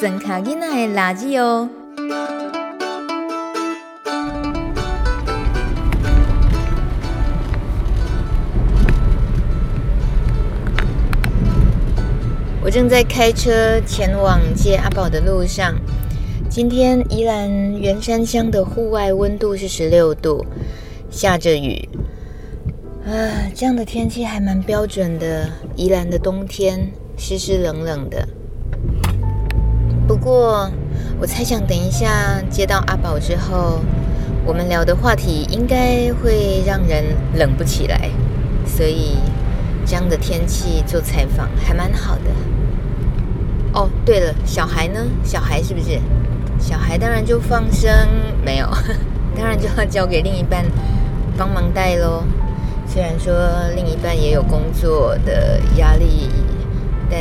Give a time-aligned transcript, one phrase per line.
[0.00, 1.68] 真卡囡仔的垃圾哦。
[12.62, 15.74] 我正在开车前往接阿宝的路上。
[16.48, 20.46] 今天宜兰员山乡的户外温度是十六度，
[21.10, 21.88] 下着雨。
[23.04, 25.50] 啊，这样的天气还蛮标准的。
[25.74, 28.28] 宜兰的冬天湿湿冷冷的。
[30.18, 30.70] 不过，
[31.20, 33.80] 我猜想等一下接到阿宝之后，
[34.44, 37.04] 我们聊的话题应该会让人
[37.34, 38.10] 冷不起来。
[38.66, 39.16] 所以，
[39.86, 42.22] 这样的天气做采访还蛮好的。
[43.72, 45.00] 哦，对了，小孩呢？
[45.22, 45.98] 小孩是不是？
[46.58, 47.90] 小孩当然就放生，
[48.44, 48.66] 没有，
[49.36, 50.64] 当然就要交给另一半
[51.36, 52.24] 帮忙带喽。
[52.86, 53.32] 虽然说
[53.76, 56.28] 另一半也有工作的压力，
[57.08, 57.20] 但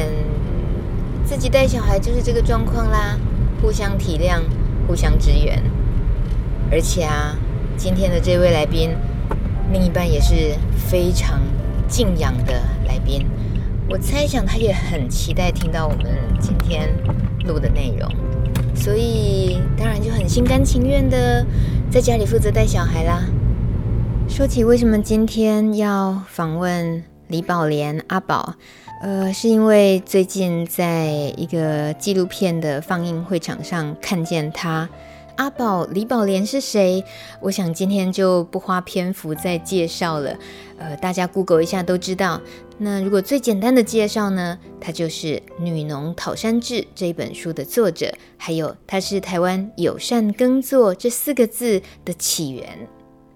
[1.28, 3.20] 自己带小孩就是这个状况啦，
[3.61, 4.39] 互相体谅，
[4.88, 5.61] 互相支援。
[6.72, 7.36] 而且啊，
[7.75, 8.92] 今天的这位来宾，
[9.73, 10.55] 另一半也是
[10.89, 11.42] 非常
[11.86, 12.53] 敬仰的
[12.88, 13.28] 来宾。
[13.89, 16.08] 我猜想他也很期待听到我们
[16.39, 16.89] 今天
[17.45, 18.09] 录的内容，
[18.73, 21.45] 所以当然就很心甘情愿的
[21.92, 23.22] 在家里负责带小孩啦。
[24.30, 28.56] 说起为什么今天要访问李宝莲阿宝，
[29.02, 34.88] 呃，是因为最近在一个纪录片的放映会场上看见他。
[35.36, 37.03] 阿宝李宝莲是谁？
[37.42, 40.36] 我想今天就不花篇幅再介绍了，
[40.80, 42.42] 呃，大家 Google 一下都知道。
[42.80, 45.28] 那如果最简单的介绍呢，他就是
[45.59, 52.88] 《女农讨山志》这本书的作者，还有他是台湾友善耕作这四个字的起源。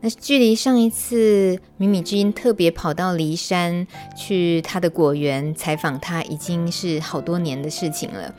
[0.04, 3.86] 那距离上一次米米之音特别跑到骊山
[4.18, 8.34] 去他的果园采访他，已经是好多年的事情了。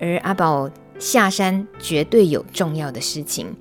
[0.00, 3.54] 而阿宝下山绝对有重要的事情，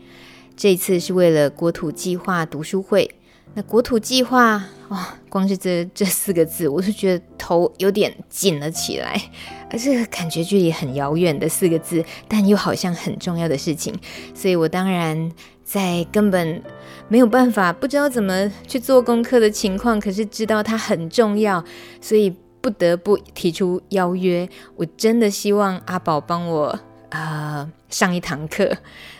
[0.57, 3.09] 这次是为了国土计划读书会。
[3.53, 9.21] 那国土计划哇、光是这这四个字，我就觉得头有点紧了起来，
[9.69, 13.93] 而且感觉距离很遥远的四个字，但又好像很重要的事情，
[14.33, 15.31] 所以我当然。
[15.65, 16.61] 在根本
[17.07, 21.63] 没有办法、不知道怎么去做功课的情况，可是知道它很重要，
[22.01, 24.47] 所以不得不提出邀约。
[24.75, 26.67] 我真的希望阿宝帮我
[27.09, 28.75] 啊、呃、上一堂课。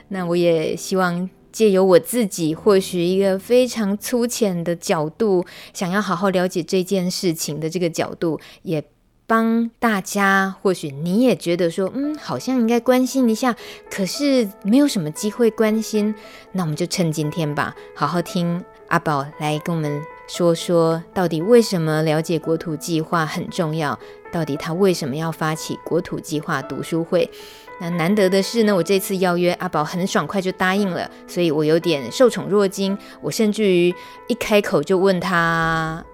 [0.08, 8.84] 那我也希望借由我自己，或许一个非常粗浅的角度，想要好好了解这件事情的这个角度，也。
[9.28, 13.56] 帮大家，或许你也觉得说，嗯，好像应该关心一下，
[13.90, 16.14] 可是没有什么机会关心，
[16.52, 23.98] 那我们就趁今天吧，好好听阿宝来跟我们说说，到底为什么了解国土计划很重要，
[24.32, 27.30] 到底他为什么要发起国土计划读书会？
[27.82, 33.94] 那难得的是呢，我这次邀约阿宝很爽快就答应了，所以我有点受宠若惊，我甚至于
[34.28, 36.06] 一开口就问他，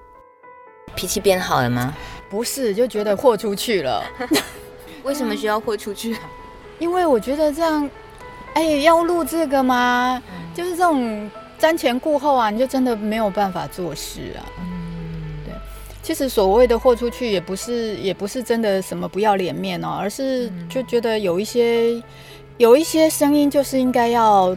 [0.96, 1.94] 脾气变好了吗？
[2.32, 4.02] 不是，就觉得豁出去了。
[5.04, 6.16] 为什么需要豁出去？
[6.80, 7.90] 因为我觉得这样，
[8.54, 10.22] 哎，要录这个吗？
[10.32, 14.42] 嗯、就是这种瞻前顾后啊，你就真的没有办法做事啊。
[14.60, 15.54] 嗯，对。
[16.02, 22.04] 其实所谓的豁出去，也不是，也不是真的什么不要脸面哦，而是就觉得有一些，嗯、
[22.58, 24.56] 有一些声音就是应该要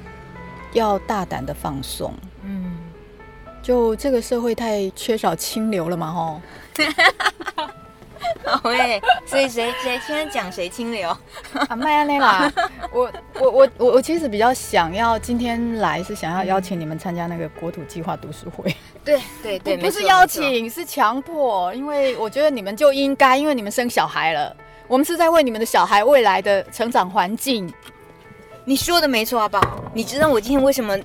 [0.74, 2.14] 要大胆的放送。
[3.64, 6.40] 嗯，就这个社会太缺少清流了嘛，吼。
[8.44, 11.08] 好诶，所以谁谁现在讲谁清流
[11.54, 11.76] 啊？
[11.76, 12.50] 麦安内啦，
[12.92, 13.10] 我
[13.40, 18.74] 我我我我其实比较想要今天来是想要邀请你们参加那个国土计划读书会。
[19.04, 24.54] 对对对，不是邀请是强迫，因为我觉得你们就应该，因为你们生小孩了，
[24.88, 27.72] 我们是在为你们的小孩未来的成长环境。
[28.64, 29.60] 你说的没错，阿宝，
[29.94, 30.98] 你知道我今天为什么？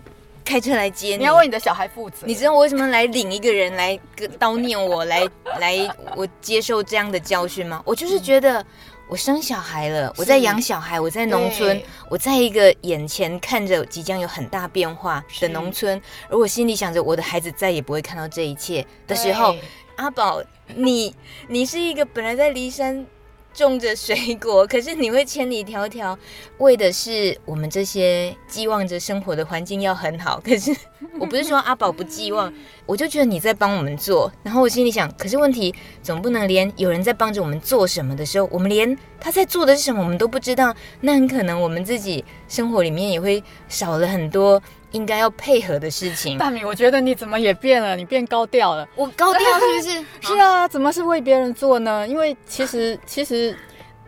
[0.44, 2.26] 开车来接你，你要为你的小孩负责。
[2.26, 4.00] 你知道我为什么来领一个人来
[4.40, 5.28] 叨念我，来
[5.60, 7.82] 来我接受这样的教训吗？
[7.86, 8.66] 我就是觉得
[9.08, 19.56] 我生小孩了，我在养小孩，我在农村，我在一个眼前看着即将有很大变化的农村，而我心里想着我的孩子再也不会看到这一切的时候，
[19.96, 20.42] 阿宝，
[20.76, 21.16] 你
[21.48, 23.06] 你是一个本来在骊山。
[23.54, 26.16] 种着水果， 可是你会千里迢迢，
[26.60, 30.40] 为的是我们这些寄望着生活的环境要很好。
[30.46, 30.76] 可是
[31.20, 32.54] 我不是说阿宝不寄望，
[32.86, 34.32] 我就觉得你在帮我们做。
[34.44, 40.74] 然后我心里想，可是问题总不能连有人在帮着我们做什么的时候，我们连他在做的是什么我们都不知道。
[41.02, 44.62] 那很可能我们自己生活里面也会少了很多。
[44.92, 48.88] 应该要配合的事情， 大米，我觉得你怎么也变了，你变高调了。
[48.96, 50.06] 我高调是不是？
[50.34, 52.08] 是啊，怎么是为别人做呢？
[52.08, 53.56] 因为其实 其实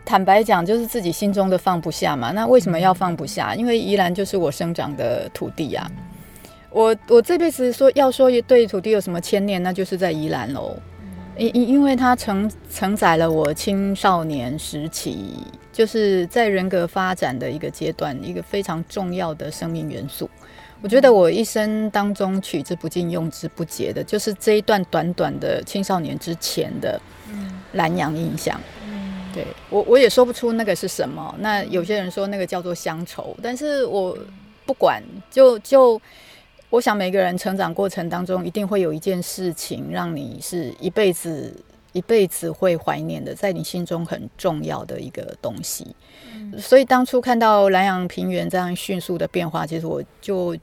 [0.04, 2.32] 坦白讲，就是自己心中的放不下嘛。
[2.32, 3.54] 那为什么要放不下？
[3.54, 5.90] 因为宜兰就是我生长的土地呀、啊。
[6.70, 10.74] 我我这辈子说要说对土地有什么牵念，那就是在宜兰喽。
[11.36, 15.34] 因因因为它承承载了我青少年时期，
[15.72, 20.28] 就是在人格发展的一个阶段，一个非常重要的生命元素。
[20.82, 27.00] 我觉得我一生当中取之不尽、用之不竭的，就是这一段短短的青少年之前的
[27.72, 28.60] 兰阳印象。
[29.32, 31.34] 对我我也说不出那个是什么。
[31.38, 34.18] 那有些人说那个叫做乡愁，但是我
[34.66, 35.98] 不管，就就
[36.68, 41.54] 我想每个人成长过程当中，一定会有一件事情让你是一辈子
[41.92, 45.96] 一辈子会怀念的，在你心中很重要的一个东西。
[46.34, 50.54] 嗯、所以当初看到南阳平原这样迅速的变化，其实我就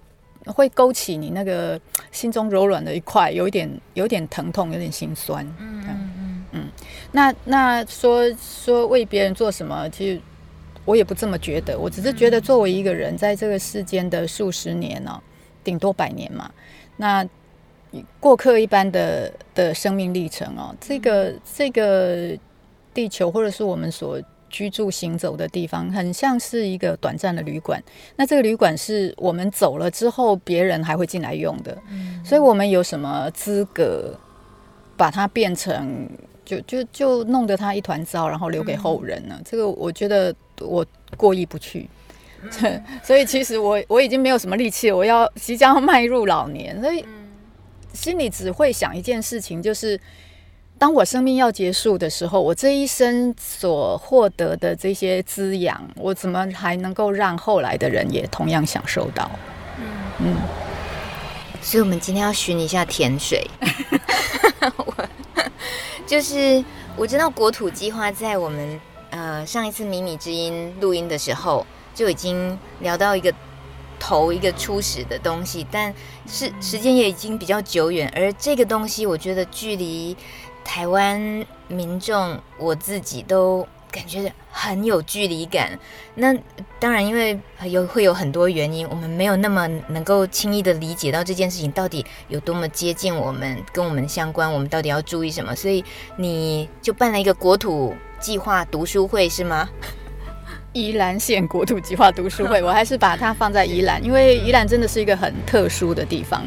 [0.45, 1.79] 会勾起你那个
[2.11, 5.45] 心中柔软的一块，有一点有一点疼痛，有点心酸。
[5.59, 6.67] 嗯嗯嗯，嗯。
[7.11, 10.21] 那那说说为别人做什么，其实
[10.85, 11.77] 我也不这么觉得。
[11.77, 15.23] 我只是觉得，作为一个人，在这个世间的数十年呢、喔，
[15.63, 16.49] 顶多百年嘛。
[16.97, 17.27] 那
[18.19, 22.37] 过客一般的的生命历程哦、喔，这个这个
[22.93, 27.81] 地球或者是我们所居住行走的地方，很像是一个短暂的旅馆。
[28.15, 31.77] 那这个旅馆是我们走了之后，别人还会进来用的。
[32.23, 34.13] 所以，我们有什么资格
[34.97, 36.07] 把它变成？
[36.45, 39.35] 就就就弄得它一团糟，然后留给后人呢。
[39.37, 40.83] 嗯、这个我觉得我
[41.15, 41.87] 过意不去，
[42.63, 47.05] 嗯、 所以其实我我已经没有什么力气了，我要即将要迈入老年，所以
[47.93, 49.99] 心里只会想一件事情，就是
[50.79, 59.29] 当我生命要结束的时候，我这一生所获得的这些滋养，我怎么还能够让后来的人也同样享受到？
[59.77, 59.85] 嗯
[60.19, 60.35] 嗯，
[61.61, 63.45] 所以我们今天要寻一下甜水。
[66.07, 66.63] 就是
[66.95, 73.31] 我知道国土计划在我们呃上一次迷你之音录音的时候就已经聊到一个
[73.99, 75.93] 头一个初始的东西，但
[76.25, 80.15] 是时间也已经比较久远，而这个东西我觉得距离
[80.69, 81.19] 台湾
[81.67, 83.67] 民众我自己都。
[83.91, 85.71] 感觉很有距离感。
[86.13, 86.31] 那
[86.79, 95.55] 当然，因为有会有很多原因，我们没有那么能够轻易的理解到这件事情到底有多么接近我们，跟我们相关，我们到底要注意什么。
[95.55, 95.83] 所以
[96.17, 99.67] 你就办了一个国土计划读书会是吗？
[100.73, 106.45] 宜兰县国土计划读书会，我还是把它放在宜兰，因为 宜兰真的是一个很特殊的地方。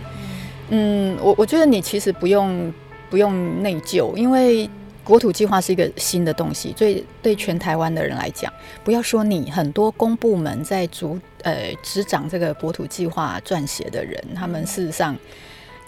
[0.68, 2.72] 嗯，我我觉得你其实不用
[3.12, 4.68] 不用内疚，因为。
[5.04, 8.52] 国土计划是一个新的东西，所以对全台湾的人来讲，
[8.84, 15.16] 不要说你，很多公部门在主呃执掌这个国土计划撰写的人，他们事实上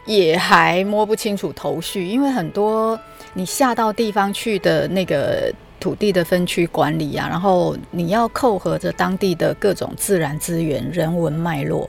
[0.05, 2.99] 也还摸不清楚头绪，因为很多
[3.35, 5.49] 你下到地方去的那个
[5.79, 11.88] 土地的分区管理啊，然后你要扣合着当地的各种自然资源、人文脉络，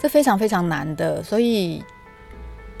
[0.00, 1.80] 这非常非常难的，所以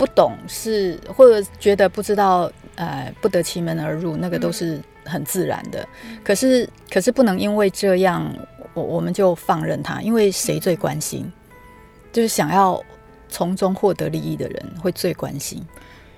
[0.00, 2.50] 不懂是或者觉得不知道。
[2.76, 5.86] 呃，不得其门而入，那个都是很自然的。
[6.08, 8.34] 嗯、可是，可是不能因为这样，
[8.72, 10.00] 我我们就放任他。
[10.00, 11.30] 因为谁最关心？
[12.10, 12.82] 就是想要
[13.28, 15.62] 从中获得利益的人会最关心。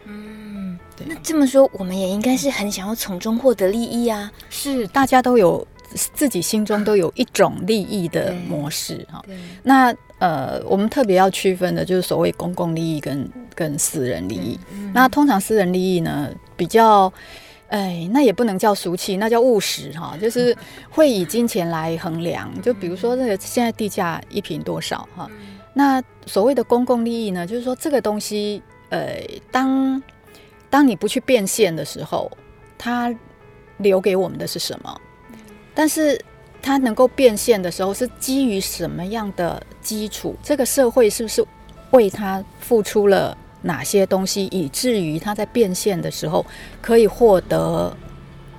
[0.04, 1.04] 嗯，对。
[1.08, 4.30] 那这么说，我们也应该是很想要从中获得利益啊。
[4.48, 9.22] 是，大家都有自己心中都有一种利益的模式哈。
[9.62, 14.58] 那呃，我们特别要区分的就是所谓公共利益跟跟私人利益。
[14.72, 16.30] 嗯、那通常私人利益呢？
[16.56, 17.12] 比较，
[17.68, 20.56] 哎，那也不能叫俗气，那叫务实哈，就是
[20.90, 22.48] 会以金钱来衡量。
[22.62, 25.28] 就比如说，这个现在地价一平多少哈？
[25.74, 29.16] 那所谓的公共利益呢，就是说这个东西，呃，
[29.50, 30.00] 当
[30.70, 32.30] 当你不去变现的时候，
[32.78, 33.12] 它
[33.78, 35.00] 留给我们的是什么？
[35.74, 36.20] 但是
[36.60, 40.36] 它能够变现的时候，是基于什么样的基础？
[40.42, 41.44] 这个社会是不是
[41.90, 43.36] 为它付出了？
[43.64, 46.44] 哪些东西以至于它在变现的时候
[46.80, 47.96] 可以获得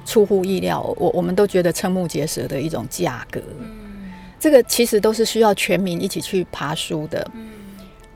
[0.05, 3.41] 出乎意料，我我们都觉得瞠目结舌的一种价格。
[3.60, 7.29] 嗯，这个其实都是需要全民一起去爬书的。
[7.34, 7.50] 嗯，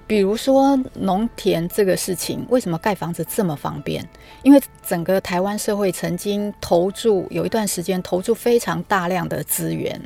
[0.08, 4.04] 比如说农田这个事情，为什么盖房子这么方便？
[4.42, 10.02] 因为整个台湾社会曾经投注有一段时间投注非常大量的资源，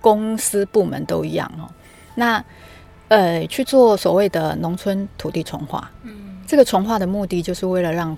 [0.00, 1.68] 公司部门都一样哦。
[2.14, 2.42] 那
[3.08, 5.90] 呃，去做所谓的农村土地重化。
[6.02, 6.30] 嗯。
[6.44, 8.14] 这个重化的目的就是为了让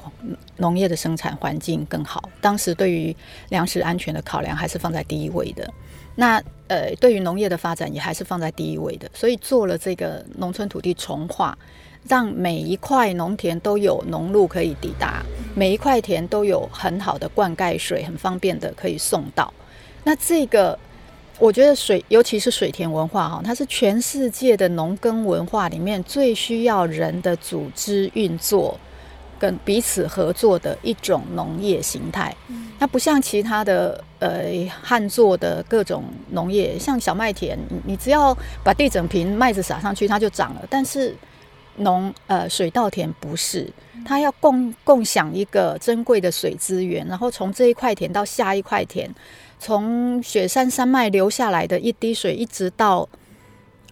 [0.57, 2.29] 农业的生产环境更好。
[2.41, 3.15] 当时对于
[3.51, 5.71] 粮食安全的考量还是放在第一位的。
[6.15, 9.11] 那呃，对于农业的发展也还是放在第一位的。
[9.13, 11.57] 所以做了这个农村土地重划，
[12.09, 15.23] 让每一块农田都有农路可以抵达，
[15.55, 19.53] 每一块田都有很好的灌溉水，很方便的可以送到。
[20.05, 20.79] 那这个，
[21.39, 28.79] 我觉得水，尤其是水田文化哈，它是全世界的农耕文化里面最需要人的组织运作
[29.39, 32.35] 跟彼此合作的一种农业形态。
[32.79, 34.45] 它不像其他的呃
[34.83, 40.63] 旱作的各种农业，像小麦田，你只要把地整平，麦子撒上去，它就长了。
[40.69, 41.15] 但是
[41.77, 43.73] 农呃水稻田不是，
[44.05, 49.09] 它要共共享一个珍贵的水资源，然后从这一块田到下一块田，
[49.59, 53.09] 从雪山山脉流下来的一滴水，一直到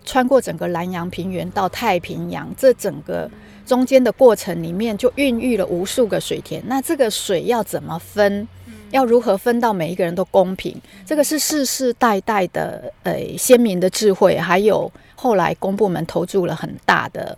[0.05, 3.31] 穿过整个南洋平原到太平洋，这整个
[3.65, 6.63] 中间的过程里面就孕育了无数个水田。
[6.67, 8.47] 那这个水要怎么分？
[8.91, 10.77] 要如何分到每一个人都公平？
[11.07, 17.37] 这个是世世代代的呃先民的智慧，还有后来公部门投注了很大的。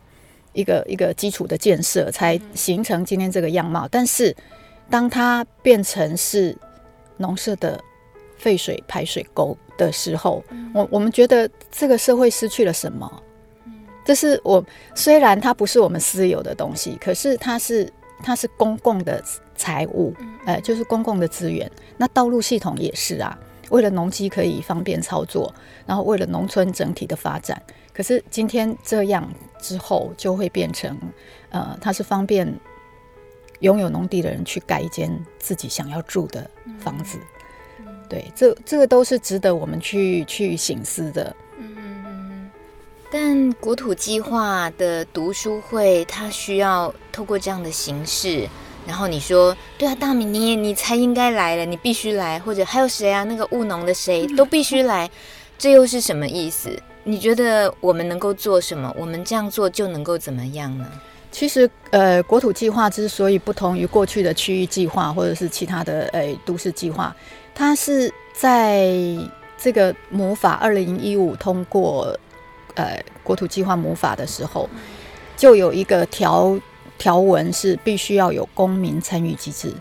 [0.53, 3.89] 一个一个基础的建设，才形成今天这个样貌。
[3.91, 4.33] 但是，
[4.89, 6.57] 当它变成是
[7.17, 7.83] 农舍的
[8.39, 13.23] 废水排水沟的时候，我我们觉得这个社会失去了什么？
[14.05, 17.91] 这是我虽然它不是我们私有的东西，可是它是
[18.23, 19.23] 它是公共的
[19.57, 21.71] 财物，呃，就是公共的资源。
[21.97, 23.39] 那道路系统也是啊，
[23.71, 25.53] 为了农机可以方便操作，
[25.87, 27.61] 然后为了农村整体的发展。
[27.93, 29.27] 可是今天这样
[29.59, 30.99] 之后，就会变成，
[31.51, 32.53] 呃，它是方便
[33.61, 37.19] 拥有农地的人去盖一间自己想要住的房子。
[37.79, 41.35] 嗯、对，这这个都是值得我们去去省思的。
[43.15, 48.49] 嗯，但国土计划的读书会，它需要透过这样的形式，
[48.87, 53.23] 然后你说，对啊，大米你你才应该来了，你必须来，或者还有谁啊？
[53.23, 55.09] 那个务农的谁都必须来，
[55.57, 56.77] 这又是什么意思？
[57.05, 58.93] 你觉得我们能够做什么？
[58.99, 60.85] 我们这样做就能够怎么样呢？
[61.31, 67.15] 其实，呃，国土计划之所以不同于过去的区域计划或者是其他的呃都市计划，
[67.55, 68.93] 它是在
[69.57, 72.17] 这个魔法二零一五通过
[72.75, 74.69] 呃国土计划母法的时候，
[75.37, 76.59] 就有一个条
[76.99, 79.73] 条文是必须要有公民参与机制，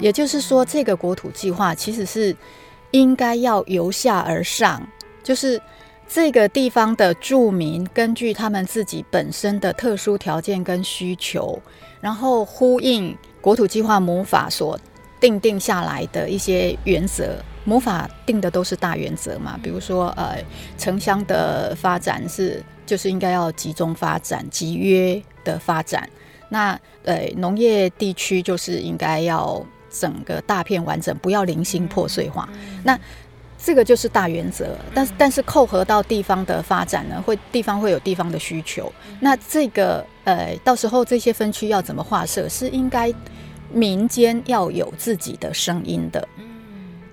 [0.00, 2.34] 也就是说，这个国土计划其实是
[2.90, 4.86] 应该要由下而上，
[5.22, 5.60] 就是。
[6.06, 11.58] 这个地方的住民根据他们自己本身的特殊条件跟需求，
[11.98, 14.78] 然后呼应国土计划母法所
[15.24, 17.42] 定定下来的一些原则。
[17.64, 20.36] 魔法定的都是大原则嘛，比如说呃，
[20.76, 26.06] 城乡的发展是就是应该要集中发展、集约的发展。
[26.50, 32.46] 那呃，农业地区就是应该要整个大片完整，不要零星破碎化。
[32.82, 33.00] 那
[33.56, 38.92] 这个就是大原则，但是但是扣合到地方的发展呢，会地方会有地方的需求。
[39.20, 43.10] 那这个呃，到时候这些分区要怎么划设，是应该
[43.74, 46.26] 民间要有自己的声音的。
[46.38, 46.44] 嗯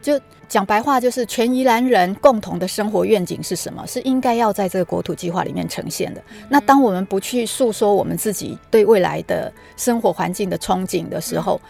[0.01, 3.85] 就讲白话，就是全宜兰人共同的生活愿景是什么？
[3.85, 6.21] 是应该要在这个国土计划里面呈现的。
[6.49, 11.61] 那当我们不去诉说我们自己对未来的生活环境的憧憬的时候，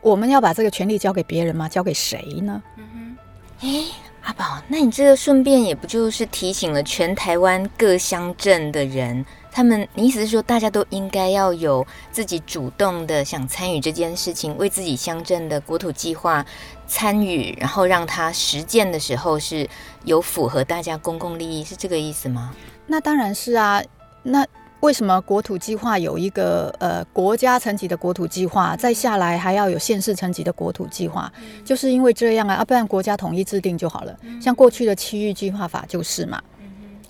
[0.00, 1.68] 我们要把这个权利交给别人吗？
[1.68, 2.62] 交给谁呢？
[2.76, 3.16] 嗯
[3.58, 3.86] 哼，诶
[4.22, 16.44] 阿宝，那你这个顺便也不就是提醒了全台湾各乡镇的人，他们，你意思是说大家都应该要有自己主动的想参与这件事情，为自己乡镇的国土计划
[16.86, 19.68] 参与，然后让它实践的时候是
[20.04, 22.54] 有符合大家公共利益，是这个意思吗？
[22.86, 23.82] 那当然是啊，
[24.22, 24.46] 那。
[24.80, 31.30] 为什么国土计划有一个呃国家层级的国土计划，再下来还要有县市层级的国土计划？
[31.62, 34.18] 就是因为这样啊，啊，不然国家统一制定就好了。
[34.40, 36.42] 像过去的区域计划法就是嘛，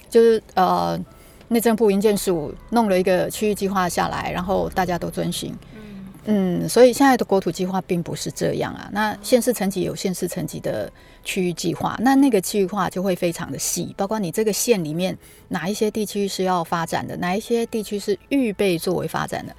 [0.08, 0.98] 就是呃
[1.50, 5.52] 内政部营建署弄了一个区域计划下来，然后大家都遵循。
[6.26, 8.88] 嗯，所以现在的国土计划并不是这样啊。
[8.92, 10.90] 那县市层级有县市层级的
[11.24, 15.16] 区域计划，那那个区域化就会非常的细，包括你这个县里面
[15.48, 19.54] 哪一些地区是要发展的，哪一些地区是预备作为发展的，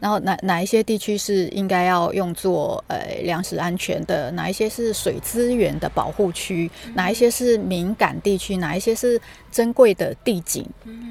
[0.00, 9.20] 然后哪哪一些地区是应该要用作呃粮食安全的，哪一些是水资源的保护区，哪一些是敏感地区，哪一些是
[9.50, 10.66] 珍贵的地景，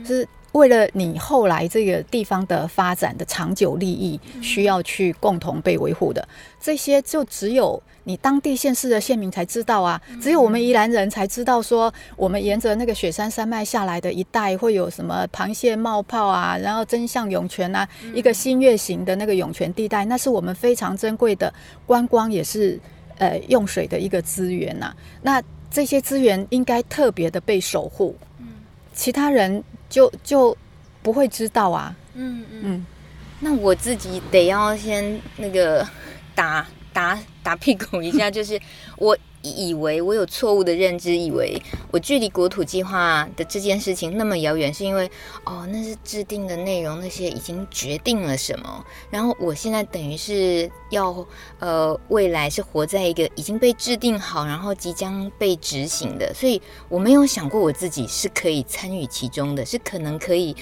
[0.05, 0.27] 是。
[0.51, 6.25] 为了你后来这个地方的发展的长久利益，需要去共同被维护的。
[6.61, 21.53] 这些，就只有你当地县市的县民才知道啊，只有我们宜兰人才知道说，我们沿着那个雪山山脉下来的一带会有什么螃蟹冒泡啊，然后真相涌泉啊，一个新月形的那个涌泉地带，那是我们非常珍贵的
[21.85, 22.79] 观光，也是
[23.17, 24.95] 呃用水的一个资源呐。
[25.21, 28.15] 那这些资源应该特别的被守护，
[28.93, 29.63] 其他人。
[29.87, 30.57] 就就
[31.03, 32.85] 不会知道啊，嗯嗯，嗯，
[33.39, 35.87] 那我自己得要先那个
[36.33, 38.59] 打打 打屁股一下，就是
[38.97, 41.61] 我以为我有错误的认知，以为
[41.91, 45.07] 我距离国土计划的这件事情那么遥远，是因为
[45.43, 48.83] 哦，那是制定的内容，那些已经决定了什么。
[49.11, 51.23] 然后我现在等于是要
[51.59, 56.59] 呃，未来是活在一个已经被制定好，然后即将被执行的，所以
[56.89, 60.55] 我没有想过我自己是可以参与其中的，是可能可以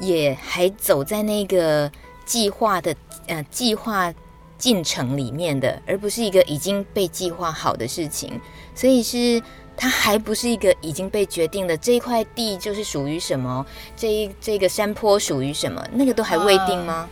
[0.00, 1.90] 也还走在那个
[2.26, 2.94] 计划的
[3.28, 4.12] 呃计划。
[4.58, 8.40] 进程里面的，而不是一个已经被计划好的事情，
[8.74, 9.40] 所以是
[9.76, 13.64] 它还不是一个已经被决定的这一块地就是属于什么，
[13.96, 17.08] 这一这个山坡属于什么，那个都还未定吗？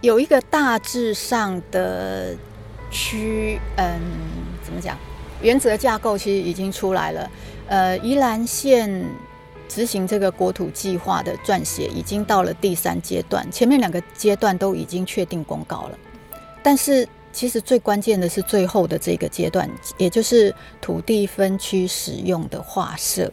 [0.00, 2.36] 有一个大致上的
[2.90, 4.00] 区，嗯，
[4.62, 4.96] 怎么讲？
[5.42, 7.30] 原则架构其实已经出来了。
[7.66, 9.04] 呃，宜兰县
[9.68, 15.98] 执行这个国土计划的撰写已经到了第三阶段，前面两个阶段都已经确定公告了。
[16.64, 23.30] 但是，其实最关键的是最后的这个阶段，也就是土地分区使用的划设。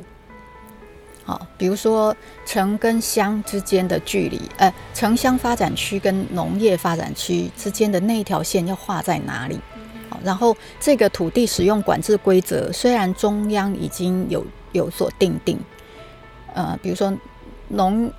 [1.24, 2.14] 好，比如说
[2.46, 9.58] 城跟乡之间的距离，呃，城乡发展区跟农业发展区之间的那一条线要画在哪里？
[10.10, 15.58] 好，然后这个土地使用管制规则虽然中央已经有有所定定，
[16.54, 17.16] 呃，比如说
[17.70, 18.12] 农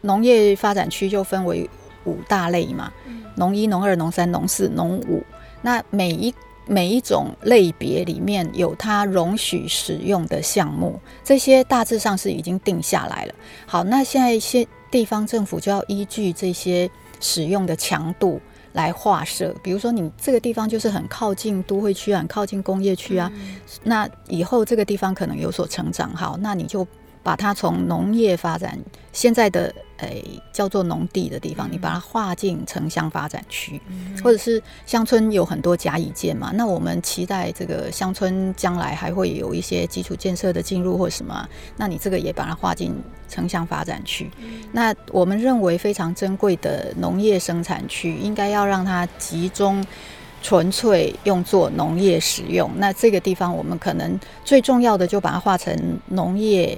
[0.00, 1.68] 农业发展区就分为
[2.04, 2.92] 五大类嘛。
[3.36, 5.24] 农一、农二、农三、农四、农五，
[5.62, 6.34] 那每一
[6.66, 13.34] 每一种类别里面有它容许使用的项目，这些大致上是已经定下来了。
[13.64, 16.90] 好，那现在一些地方政府就要依据这些
[17.20, 18.38] 使用的强度
[18.74, 26.86] 来划设，比如说你这个地方就是很靠近都会区啊，很靠近工业区啊，嗯、那以后这个地方可能有所成长，好，那你就。
[27.22, 28.78] 把它从农业发展
[29.12, 33.80] 现在的诶、欸、叫做农地的地方，你把它划进城乡发展区，
[34.24, 36.50] 或者是乡村有很多甲乙建嘛。
[36.54, 42.92] 那我们期待这个乡村将来还会有一些基础建设的进入或什么，那你这个也把它划进
[43.28, 44.28] 城乡发展区。
[44.72, 49.86] 那我们认为非常珍贵的农业生产区，应该要让它集中
[50.42, 52.68] 纯粹用作农业使用。
[52.78, 56.76] 那这个地方我们可能最重要的就把它划成农业。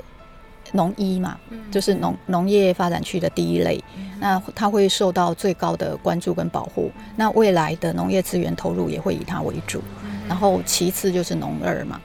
[0.75, 1.39] 农一嘛，
[1.71, 3.83] 就是农农业发展区的第一类，
[4.19, 6.91] 那它会受到最高的关注跟保护。
[7.15, 9.81] 那未来的农业资源投入也会以它为主，
[10.29, 12.01] 然后其次就是农二嘛，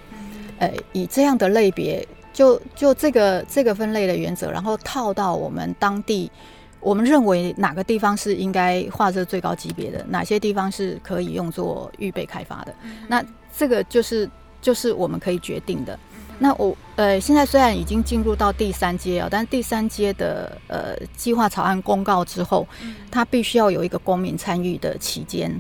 [0.59, 6.31] 呃，以这样的类别，就就这个这个分类的原则，然后套到我们当地，
[6.79, 12.75] 我们认为哪个地方是应该划设最高级别的，哪些地方是可以用作预备开发的，
[13.07, 13.23] 那
[13.57, 14.29] 这个就是
[14.61, 15.97] 就是我们可以决定的。
[16.41, 22.65] 那我呃，现在虽然已经进入到第三阶啊，但是第三阶的呃计划草案公告之后，
[23.11, 25.51] 它必须要有一个公民参与的期间，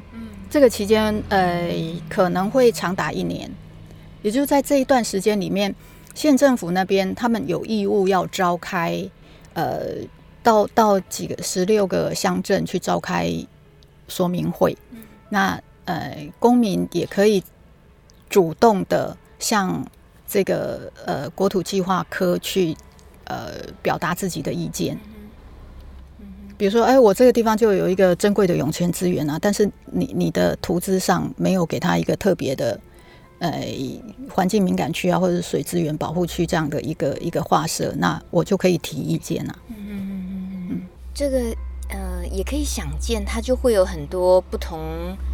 [0.49, 1.69] 这个期间呃
[2.07, 3.51] 可能会长达一年，
[4.21, 5.75] 也就是在这一段时间里面，
[6.15, 9.05] 县政府那边他们有义务要召开
[9.55, 9.81] 呃
[10.41, 13.29] 到到几个十六个乡镇去召开
[14.07, 14.77] 说明会，
[15.27, 17.43] 那呃公民也可以
[18.29, 19.85] 主动的向。
[20.29, 22.77] 这个呃，国土计划科去
[23.23, 24.95] 呃表达自己的意见，
[26.55, 32.79] 比如说，哎，我这个地方就有一个珍贵的涌泉资源啊，但是你你的图资上没有给他一个特别的
[33.39, 33.65] 呃
[34.29, 39.55] 环境敏感区啊，或者是水资源保护区这样的一个一个划设，那我就可以提意见啊。
[39.69, 40.81] 嗯嗯嗯嗯嗯，
[41.13, 41.39] 这个。
[41.89, 44.79] 呃，也可以想见，它就会有很多不同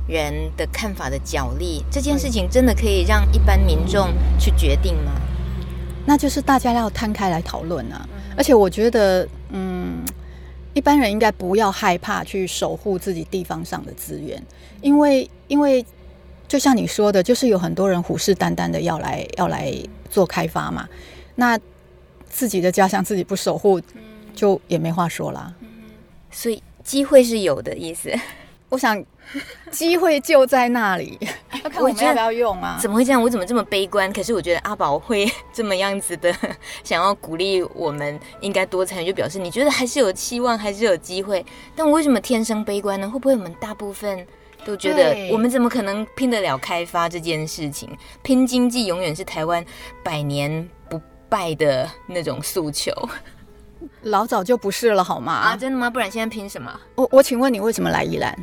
[0.08, 1.84] 人的看法的角力。
[1.92, 5.12] 这件事情真的可以让一般民众去决定吗？
[6.06, 8.08] 那就是大家要摊开来讨论啊。
[8.38, 10.04] 而且我觉得，嗯，
[10.74, 14.42] 一般人应该不要害怕去守护自己地方上的资源，
[14.82, 15.86] 因为，因为
[16.48, 19.74] 就像你说的，就是有很多人虎视眈眈的要来要来
[20.10, 20.88] 做开发嘛。
[21.36, 21.60] 那
[22.30, 23.82] 自己的家乡自己不守护，
[24.34, 25.54] 就也没话说啦。
[26.36, 28.14] 所以机会是有的意思，
[28.68, 29.02] 我想
[29.72, 31.18] 机会就在那里，
[31.64, 32.78] 要看我们要不要用啊？
[32.82, 33.22] 怎么会这样？
[33.22, 34.12] 我怎么这么悲观？
[34.12, 36.36] 可是我觉得阿宝会这么样子的，
[36.84, 41.44] 想要鼓励我们应该多参与，就表示你觉得还是有希望，还是有机会。
[41.74, 43.10] 但我为什么天生悲观呢？
[43.10, 44.28] 会不会我们大部分
[44.66, 47.90] 都觉得我们怎么可能拼得了开发这件事情？
[48.24, 49.64] 拼经济永远是台湾
[50.04, 52.92] 百年不败的那种诉求。
[54.04, 55.34] 老早就不是了，好吗？
[55.34, 55.90] 啊，真的吗？
[55.90, 56.72] 不然现在拼什么？
[56.96, 58.38] 我我请问你为什么来宜兰？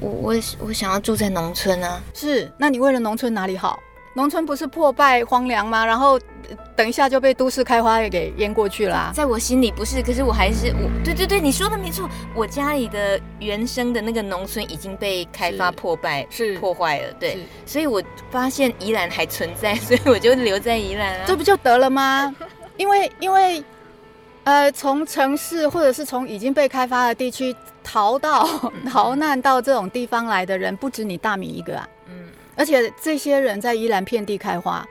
[0.00, 2.00] 我我我想要住在农村啊。
[2.14, 3.78] 是，那你为了农村哪里好？
[4.14, 5.84] 农村不是破败荒凉吗？
[5.84, 6.18] 然后
[6.74, 9.10] 等一下就被都市开花给淹过去啦。
[9.14, 12.08] 在我心里不是，可是我还是我，对对对，你说的没错。
[12.34, 17.46] 我家里的原生的那个农村已经被开发破败，是破坏了，对。
[17.66, 21.24] 所以我发现宜兰还存在， 所以我就留在宜兰啊。
[21.26, 22.34] 这不就得了吗？
[22.76, 23.62] 因为因为。
[24.46, 28.48] 呃，从城市或者是从已经被开发的地区逃到
[28.88, 31.88] 逃难到这种地方来的人，不止你大米一个啊。
[32.08, 34.86] 嗯，而且这些人在宜兰遍地开花，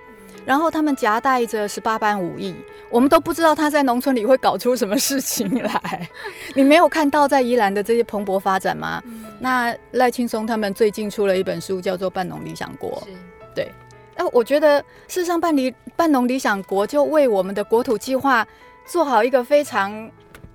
[0.45, 2.53] 然后他们夹带着十八般武艺，
[2.89, 6.09] 我们都不知道他在农村里会搞出什么事情来。
[6.53, 9.01] 你没有看到在宜兰的这些蓬勃发展吗？
[9.39, 13.01] 那赖青松他们最近出了一本书，叫做《半农理想国》。
[13.09, 13.13] 是，
[13.55, 13.71] 对。
[14.17, 18.45] 那我觉得事实上，半理半农理想国就为我们的国土计划。
[18.85, 20.11] 做好一个非常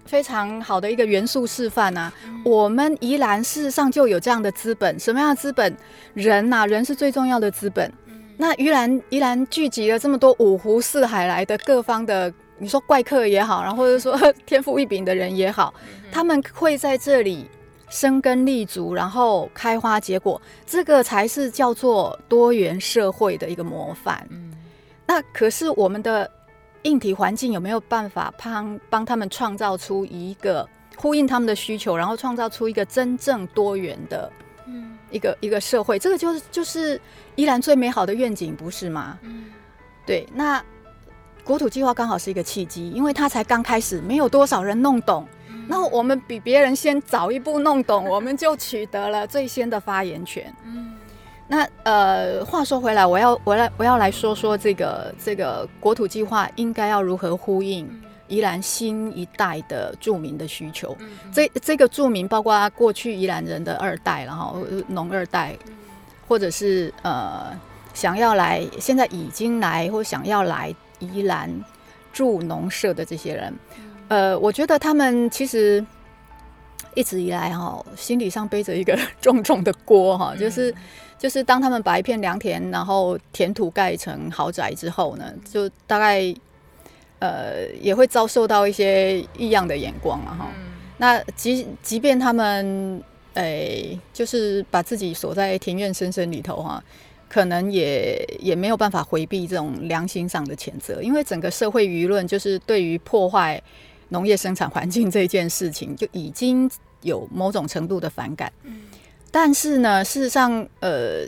[0.07, 2.13] 非常好的一个元素示范啊！
[2.27, 5.77] 嗯、我们宜兰事实上就有这样的资本，什么样的资本？
[6.15, 7.93] 人呐、啊，人是最重要的资本。
[8.07, 14.17] 嗯、那宜兰宜兰聚集了这么多五湖四海来的各方的，你说怪客也好，然后或者说
[14.47, 17.49] 天赋异禀的人也好，嗯、他们会在这里
[17.89, 24.27] 生根立足，然后开花结果，这个才是叫做多元社会的一个模范。
[24.31, 24.53] 嗯，
[25.07, 26.29] 那可是我们的。
[26.83, 34.33] 硬体环境有没有办法帮帮他们创造出一个呼应他们的需求，然后创造出一个真正多元的，
[34.67, 35.99] 嗯，一个一个社会？
[35.99, 37.01] 这个就是就是
[37.37, 39.19] 依然最美好的愿景，不是吗？
[39.23, 39.47] 嗯，
[40.07, 40.27] 对。
[40.35, 40.63] 那
[41.45, 45.27] 国土计划刚好是一个契机，因为它才刚开始，没有多少人弄懂。
[45.67, 50.53] 那我们比别人先早一步弄懂，我们就取得了最先的发言权。
[50.65, 50.97] 嗯。
[51.53, 57.91] 那呃，话说回来，我要我来我要来说说这个这个国土计划应该要如何呼应
[58.29, 60.97] 宜兰新一代的住民的需求。
[61.01, 65.59] 嗯、这这个住民包括过去宜兰人的二代，然后农二代，
[66.29, 67.51] 或者是呃
[67.95, 71.51] 想要来现在已经来或想要来宜兰
[72.13, 73.53] 住农舍的这些人，
[74.07, 75.85] 呃，我觉得他们其实
[76.95, 80.73] 一直以来哈，心理上背着一个 重重的锅哈，就是。
[81.21, 86.35] 就是当他们把一片良田，然后填土盖成豪宅之后呢，就大概
[87.19, 90.49] 呃也会遭受到一些异样的眼光了哈。
[90.57, 93.03] 嗯、那即即便他们
[93.35, 93.43] 诶、
[93.93, 96.83] 欸，就是把自己锁在庭院深深里头哈，
[97.29, 103.63] 可能也也没有办法回避这种良心上的谴责，因为整个社会舆论就是对于破坏
[104.09, 106.69] 农业生产环境这件事情就已经
[107.03, 108.51] 有某种程度的反感。
[108.63, 108.81] 嗯
[109.33, 111.25] 但是呢，事实上，呃，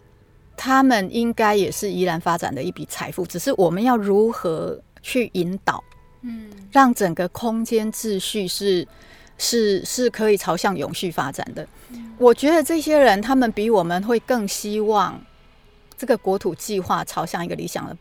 [0.57, 5.83] 他们应该也是宜兰发展的一笔财富，只是我们要如何去引导，
[6.23, 8.87] 嗯，让整个空间秩序是
[9.38, 11.67] 是是可以朝向永续发展的。
[11.91, 15.21] 嗯，我觉得这些人他们比我们会更希望
[15.97, 17.97] 这个国土计划朝向一个理想的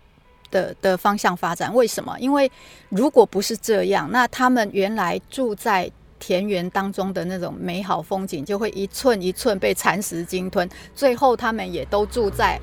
[0.50, 1.74] 的的方向发展。
[1.74, 2.18] 为什么？
[2.20, 2.52] 因为
[2.90, 5.92] 如果不是这样，那他们原来住在。
[6.22, 12.60] 田园当中的那种美好风景，就会一寸一寸被蚕食鲸吞，最后他们也都住在，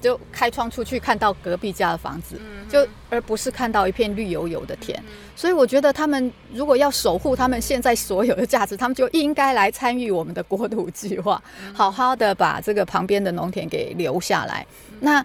[0.00, 5.02] 就开窗出去看到隔壁家的房子，就而不是看到一片绿油油的田。
[5.34, 11.42] 所以我觉得他们如果要守护他们现在所有的价值，他们就应该来参与我们的国土计划，
[11.74, 14.64] 好好的把这个旁边的农田给留下来。
[15.00, 15.24] 那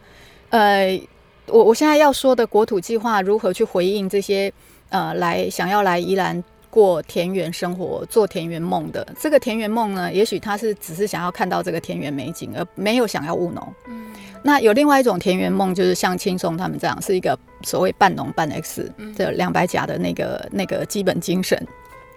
[0.50, 1.00] 呃，
[1.48, 4.52] 我我现在要说的国土计划如何去回应这些
[4.90, 6.44] 呃来想要来宜兰。
[6.74, 13.74] 过田园生活、做田园梦的这个田园梦呢，也许他是只是想要看到这个田园美景，而没有想要务农。
[13.88, 14.08] 嗯，
[14.42, 21.64] 那有另外一种田园梦，就是像青松他们这样，是一个所谓半农半 X 的两百甲的那个那个基本精神。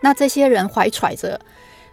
[0.00, 1.38] 那这些人怀揣着。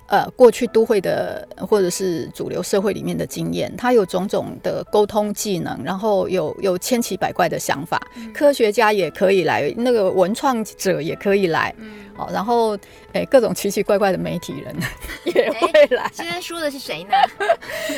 [0.08, 12.72] 呃，过去都会的或者是主流社会里面的经验，他有种种的沟通技能，然后有有千奇百怪的想法，嗯、科学家也可以来，那个文创者也可以来，嗯、哦，然后
[13.14, 14.76] 诶、欸，各种奇奇怪怪的媒体人
[15.24, 16.12] 也会来。
[16.14, 17.14] 现在说的是谁呢？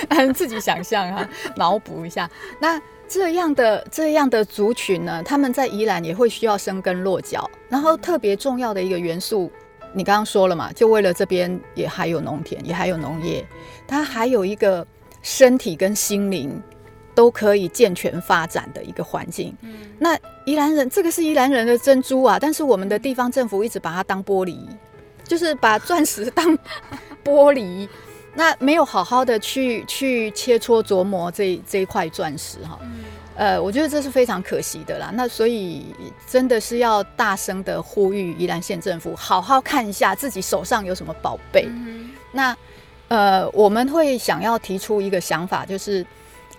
[0.10, 2.30] 嗯， 自己想象啊，脑补一下。
[2.62, 9.52] 那这样的这样的族群呢，他们在宜兰也会需要生根落脚，然后特别重要的一个元素。
[9.95, 13.45] 你刚刚说了嘛，就为了这边也还有农田，也还有农业，
[13.88, 14.86] 它还有一个
[15.21, 16.62] 身体跟心灵
[17.15, 19.55] 都可以健全发展的一个环境。
[19.62, 24.58] 嗯，那宜兰人这个是宜兰人的珍珠啊，但是我们的地方政府一直把它当玻璃，
[25.23, 26.45] 就是把钻石当
[27.23, 27.88] 玻璃，
[28.36, 32.77] 那没有好好的去去切磋琢磨这这一块钻石哈。
[32.84, 33.05] 嗯
[33.36, 35.12] 呃，我觉得这是非常可惜的啦。
[35.13, 35.86] 那所以
[36.28, 41.67] 真的是要大声的呼吁宜兰县政府好好看一下自己手上有什么宝贝。
[41.69, 42.56] 嗯、那
[43.10, 46.06] 呃，我们会想要提出一个想法，就是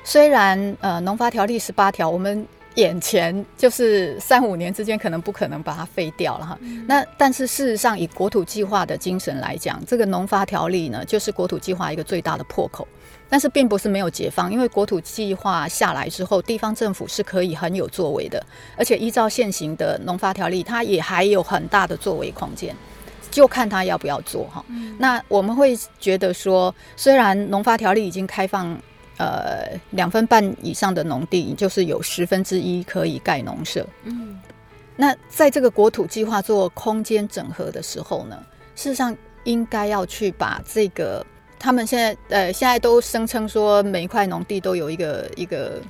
[0.04, 6.58] 虽然呃农发条例十八条，我们眼前就是三五年之间可能不可能把它废掉了哈。
[6.60, 12.86] 嗯、那但是事实上，以国土计划的精神来讲，这个农发条例呢，就是国土计划一个最大的破口。
[13.28, 18.40] 但是并不是没有解放，因为国土计划下来之后，地方政府是可以很有作为的，
[18.76, 22.72] 而且依照现行的农发条例，它也还有很大的作为空间，
[23.28, 24.64] 就看他要不要做哈。
[24.68, 28.78] 嗯、那我们会觉得说，虽然农发条例已经开放，
[29.16, 34.40] 呃，两分半以上的农地就是有十分之一可以盖农舍，嗯，
[34.94, 38.40] 那在这个国土计划做空间整合的时候呢，
[38.76, 41.26] 事实上应该要去把这个。
[41.58, 45.80] 他们现在呃，现在都声称说每一块农地都有一个一个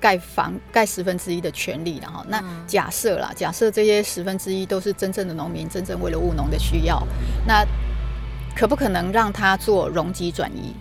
[0.00, 7.02] 盖房盖十分之一的权利，然后那假设啦，假设这些十分之一都是真正的农民，真正为了务农的需要，
[7.46, 7.64] 那
[8.56, 10.72] 可不可能让他做容积转移？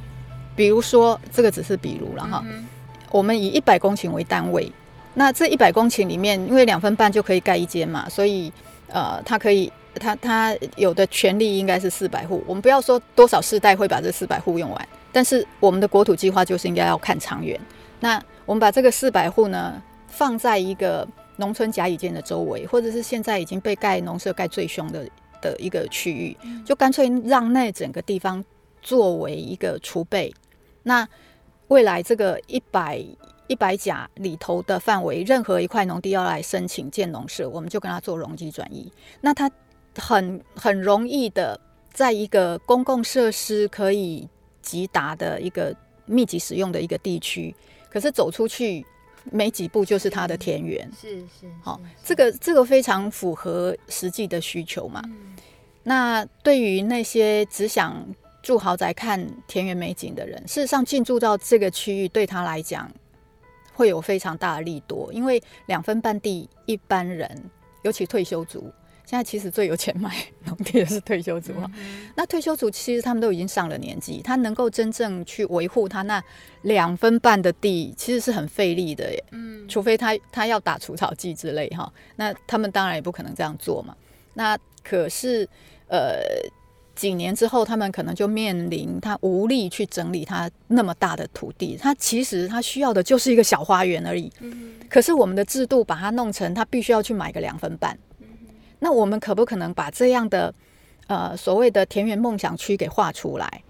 [0.56, 2.66] 比如说，这个只是比如了哈，嗯、
[3.10, 4.72] 我们以一百公顷为单位，
[5.14, 8.52] 那这一百公顷里面，因为两分半就可以盖一间嘛，所以
[8.92, 9.72] 呃，它可以。
[10.00, 17.60] 他他有的权利应该是四百户，我们不要说多少世代会把这四百户用完，但是我们的国土计划就是应该要看长远。
[18.00, 25.06] 那我们把这个四百户呢放在一个农村甲乙间的周围，或者是现在已经被盖农舍盖最凶的
[25.42, 28.42] 的一个区域，就干脆让那整个地方
[28.82, 30.34] 作为一个储备。
[30.84, 31.06] 那
[31.68, 33.04] 未来这个一百
[33.52, 38.92] 一百甲里头的范围，任何一块农地要来申请建农舍，我们就跟他做容积转移。
[39.20, 39.52] 那他。
[39.98, 41.60] 很很容易的，
[41.92, 44.26] 在一个公共设施可以
[44.64, 47.54] 直达的一个密集使用的一个地区，
[47.90, 48.86] 可是走出去
[49.26, 55.02] 没几步就是他的田园，是是，好，这个这个非常符合实际的需求嘛。
[55.08, 55.36] 嗯、
[55.84, 58.02] 那对于那些只想
[58.42, 62.90] 住豪宅看田园美景的人，事实上进驻到这个区域对他来讲
[63.82, 67.28] 会有非常大的利多，因为两分半地一般人，
[67.82, 68.72] 尤其退休族。
[69.08, 70.16] 现在其实最有钱买
[70.46, 76.24] 农地的是退休族哈，嗯、那退休族其实他们都已经上了年纪，他能够真正去维护他那
[76.62, 79.24] 两分半的地，其实是很费力的耶。
[79.32, 83.98] 嗯，除非他他要打除草剂之类哈，那他们当然也不可能这样做嘛。
[84.36, 85.50] 那可是
[85.88, 86.22] 呃
[87.02, 94.32] 几年之后，他们可能就面临他无力去整理他那么大的土地，他其实他需要的就是一个小花园而已。
[94.42, 97.98] 嗯、可是我们的制度把它弄成他必须要去买个两分半。
[98.78, 100.54] 那我们可不可能把这样的，
[101.08, 103.64] 呃，所谓的田园梦想区给画出来？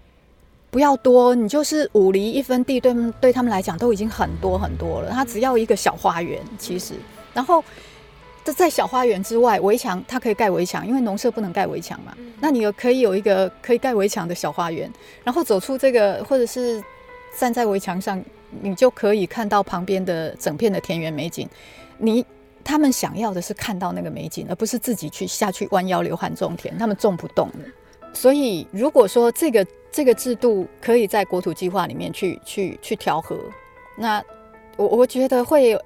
[0.70, 5.10] 不要多，你就是五厘一分地，对对他们来讲都已经很多很多了。
[5.10, 6.92] 他只要一个小花园，其实，
[7.32, 7.64] 然后
[8.44, 12.16] 这在小花园之外，围墙它可以盖围墙，因为农舍不能盖围墙嘛。
[12.40, 14.90] 那你有可以有一个可以盖围墙的小花园，
[15.24, 16.82] 然后走出这个，或者是
[17.38, 18.22] 站在围墙上，
[18.60, 21.48] 你就可以看到旁边的整片的田园美景。
[21.98, 22.24] 你。
[22.64, 26.78] 他们想要的是看到那个美景，而不是自己去下去弯腰流汗种田。
[26.78, 27.64] 他们种不动的。
[28.14, 33.36] 所以，如果说这个这个制度可以在国土计划里面去去去调和，
[33.96, 34.22] 那
[34.76, 35.76] 我我觉得会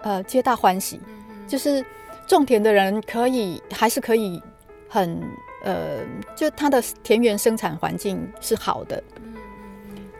[0.00, 0.98] 呃皆大欢喜。
[1.46, 1.84] 就是
[2.26, 4.42] 种田的人可以还是可以
[4.88, 5.22] 很
[5.62, 5.98] 呃，
[6.36, 9.02] 就他的田园生产环境是好的。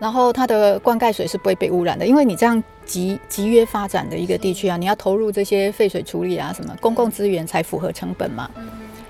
[0.01, 8.51] 然后它的灌溉水是不会被污染的，因为你这样集集约发展的一个地区啊，你要投入这些废水处理啊，什么公共资源才符合成本嘛，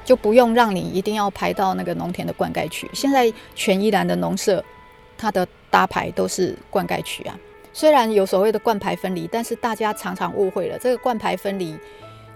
[0.05, 2.89] 就不用让你一定要排到那个农田的灌溉区。
[2.93, 4.63] 现在全宜兰的农舍，
[5.17, 7.37] 它的搭排都是灌溉区啊，
[7.73, 11.77] 虽然有所谓的灌排分离，但是大家常常误会了，这个灌排分离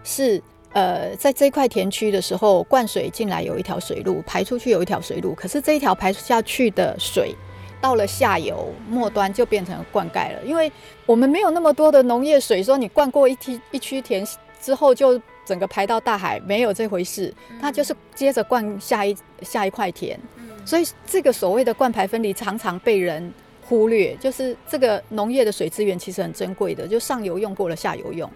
[0.08, 0.42] 是
[0.72, 7.34] 呃在这块田区的时候，灌水进来有一条水路，排出去有一条水路，可是这一条排下去的水。
[7.80, 10.72] 到了下游末端就变成灌溉了，因为
[11.06, 14.26] 我们没有那么多的农业水，说你灌过一梯一区田
[14.60, 15.16] 之后就
[15.46, 20.18] 整个排到大海，没有这回事，它就是接着灌下一下一块田，
[20.64, 23.32] 所以这个所谓的灌排分离常常被人
[23.64, 28.28] 忽略，就是这个农业的水资源其实很珍贵的，就上游用过了下游用，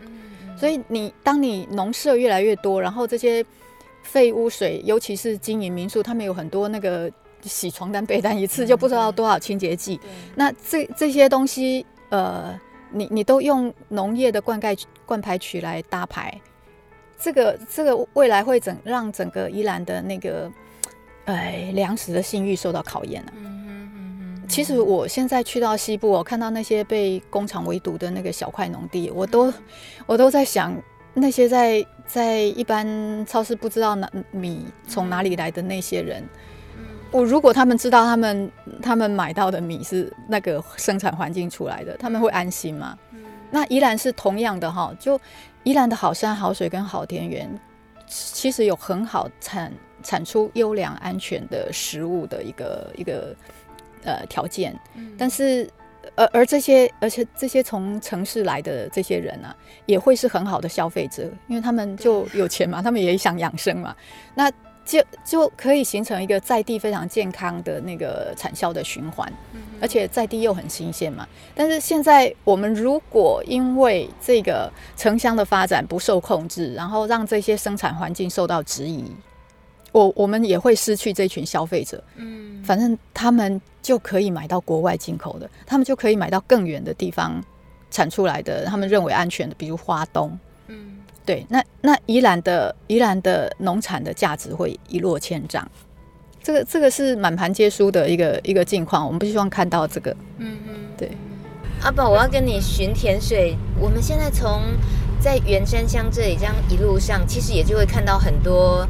[0.63, 3.45] 所以你当你农舍越来越多，然后这些
[4.05, 7.11] 废污水，尤其是经营民宿，他们有很多那个。
[7.43, 9.99] 洗床单被单一次就不知道多少清洁剂，
[10.37, 12.57] 那这这些东西，呃，
[12.93, 16.41] 你你都用农业的灌溉灌排渠来搭排，
[17.19, 20.49] 这个这个未来会整让整个宜兰的那个，
[21.25, 23.33] 哎，粮食的信誉受到考验了。
[24.53, 29.51] 其实我现在去到西部，我看到那些被工厂围堵的那个小块农地，我都
[30.05, 30.77] 我都在想，
[31.15, 36.23] 那些在在一般超市不知道哪米从哪里来的那些人。
[37.11, 42.99] 我如果他们知道他们他们买到的米是那个生产环境出来的，他们会安心吗？
[43.13, 45.19] 嗯、那依然是同样的哈，就
[45.63, 47.49] 依然的好山好水跟好田园，
[48.07, 53.35] 其实有很好产产出优良安全的食物的一个一个
[54.05, 55.69] 呃条件，嗯、但是
[56.15, 59.55] 而而这些而且这些从城市来的这些人啊，
[59.87, 63.95] 也会是很好的消费者，因为他们就有钱嘛，他们也想养生嘛，
[64.35, 64.51] 那。
[64.85, 69.33] 就就可以形成一个在地非常健康的那个产销的循环，
[69.81, 71.25] 而且在地又很新鲜嘛。
[71.55, 79.05] 但是现在我们如果因为这个城乡的发展不受控制，然后让这些生产环境受到质疑，
[79.93, 82.03] 我我们也会失去这群消费者。
[82.17, 87.43] 嗯，反正他们就可以买到国外进口的，他们就可以买到更远的地方
[87.91, 90.39] 产出来的，他们认为安全的，比如花东。
[90.67, 90.99] 嗯。
[91.25, 95.65] 对，那那宜兰的宜兰的农产的价值会一落千丈，
[96.43, 100.11] 这个这个是满盘皆输的一个一个境况，我们不希望看到这个。
[100.39, 101.13] 嗯嗯，对。
[101.83, 103.57] 阿宝，我要跟你寻甜水。
[103.79, 104.63] 我们现在从
[105.21, 108.85] 在员山乡这里这样一路上，其实也就会看到很多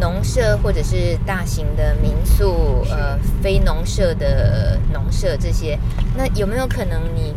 [0.00, 5.78] 农舍或者是大型的民宿，呃，非农舍的农舍这些。
[6.16, 7.34] 那有没有可能你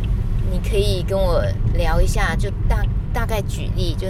[0.52, 1.44] 你可以跟我
[1.74, 2.84] 聊一下，就大。
[3.12, 4.06] 大概举例，就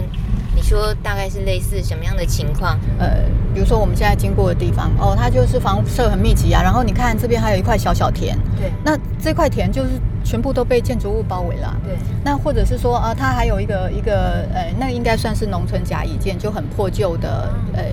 [0.54, 2.78] 你说大概是类似什么样的情况？
[2.98, 6.62] 呃，比如说我们现在经过的地方，哦，它就是房舍很密集啊。
[6.62, 11.74] 然后你看这边还有一块小小田，对，那这块田就是全部都被建筑物包围了。
[11.86, 17.84] 对，那或者是说啊、呃，它还有一个一个呃，那应该算是农村甲乙建，就很破旧的呃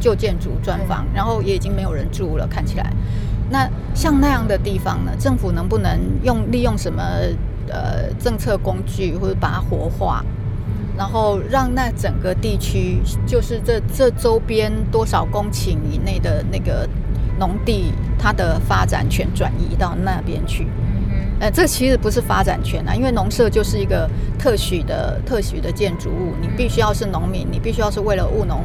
[0.00, 2.92] 旧建筑砖房，然后也已经没有人住了，看起来。
[3.50, 7.02] 那像那样的地方呢，政府能不能用利用什么
[7.68, 10.24] 呃政策工具，或者把它活化？
[10.96, 16.88] 然后让那整个地区，就是这这周边多少公顷以内的那个
[17.38, 20.66] 农地，它的发展权转移到那边去。
[21.38, 28.64] 呃，这其实不是发展权啊，因为农舍就是一个特许的特许的建筑物，你必须要是农民，你必须要是为了务农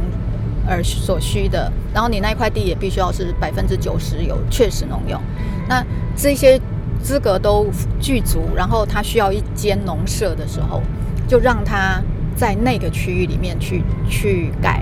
[0.72, 5.22] 而所需的，然后你那块地也必须要是百分之九十有确实农用。
[5.68, 6.58] 那这些
[7.04, 7.68] 资格都
[8.00, 10.82] 具足，然后他需要一间农舍的时候，
[11.28, 12.02] 就让他。
[12.34, 14.82] 在那个区域里面去去盖，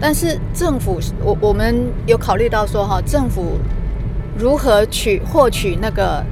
[0.00, 3.58] 但是政府，我我们有考虑到说哈，政府
[4.38, 6.24] 如何取获取那个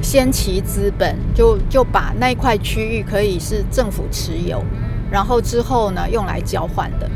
[0.00, 4.62] 先期资本，就就把那块区域可以是政府持有，
[5.10, 7.10] 然后之后呢用来交换的。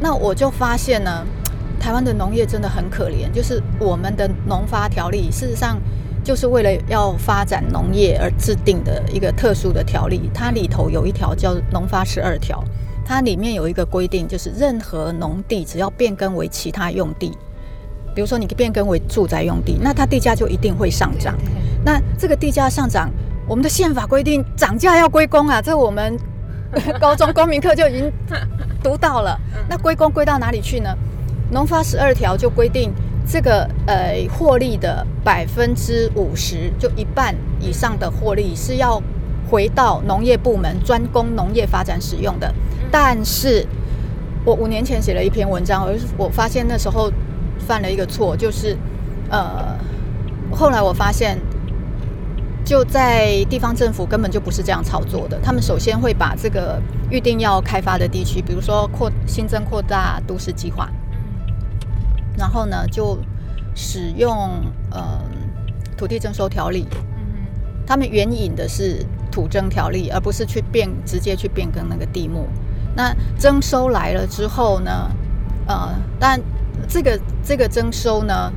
[0.00, 1.26] 那我就发现呢，
[1.80, 5.78] 台湾的农业真的很可怜，就是我们的农发条例，事实上。
[6.24, 12.58] 就是为了要发展农业而制定的一个特殊的条例，它里头有一条叫《农发十二条》，
[13.02, 17.30] 它里面有一个规定，就是任何农地只要变更为其他用地，
[18.14, 21.34] 比如说你变更为住宅用地，那它地价就一定会上涨。
[21.82, 23.10] 那这个地价上涨，
[23.48, 26.14] 我们的宪法规定涨价要归公啊，这我们
[27.00, 28.12] 高中公民课就已经
[28.82, 29.38] 读到了。
[29.68, 30.90] 那归公归到哪里去呢？
[31.52, 32.92] 《农发十二条》就规定。
[33.30, 39.02] 这个呃获利的百分之五十，就一半以上的获利是要
[39.50, 42.50] 回到农业部门专供农业发展使用的。
[42.90, 43.66] 但是，
[44.46, 47.12] 我五年前写了一篇文章，而我发现那时候
[47.58, 48.74] 犯了一个错，就是
[49.28, 49.76] 呃，
[50.50, 51.38] 后来我发现
[52.68, 55.40] 就在地方政府根本就不是这样操作的。
[55.42, 56.78] 他们首先会把这个
[57.10, 60.86] 预定要开发的地区，比如说扩新增扩大都市计划。
[62.36, 63.18] 然后呢，就
[63.74, 64.30] 使用
[64.90, 65.18] 呃
[65.96, 66.86] 土地征收条例，
[67.86, 69.02] 他们援引的是
[69.32, 72.46] 土征条例，而不是去变直接去变更那个地目。
[72.94, 75.10] 那征收来了之后呢，
[75.66, 76.38] 呃，但
[76.86, 78.52] 这个这个征收呢，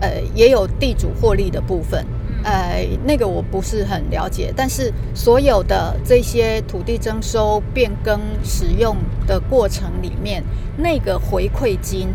[0.00, 2.06] 呃，也有地主获利的部分，
[2.42, 4.52] 呃，那个我不是很了解。
[4.56, 10.42] 但是所有的这些土地征收变更使用的过程里面，
[10.76, 12.08] 那个回馈金。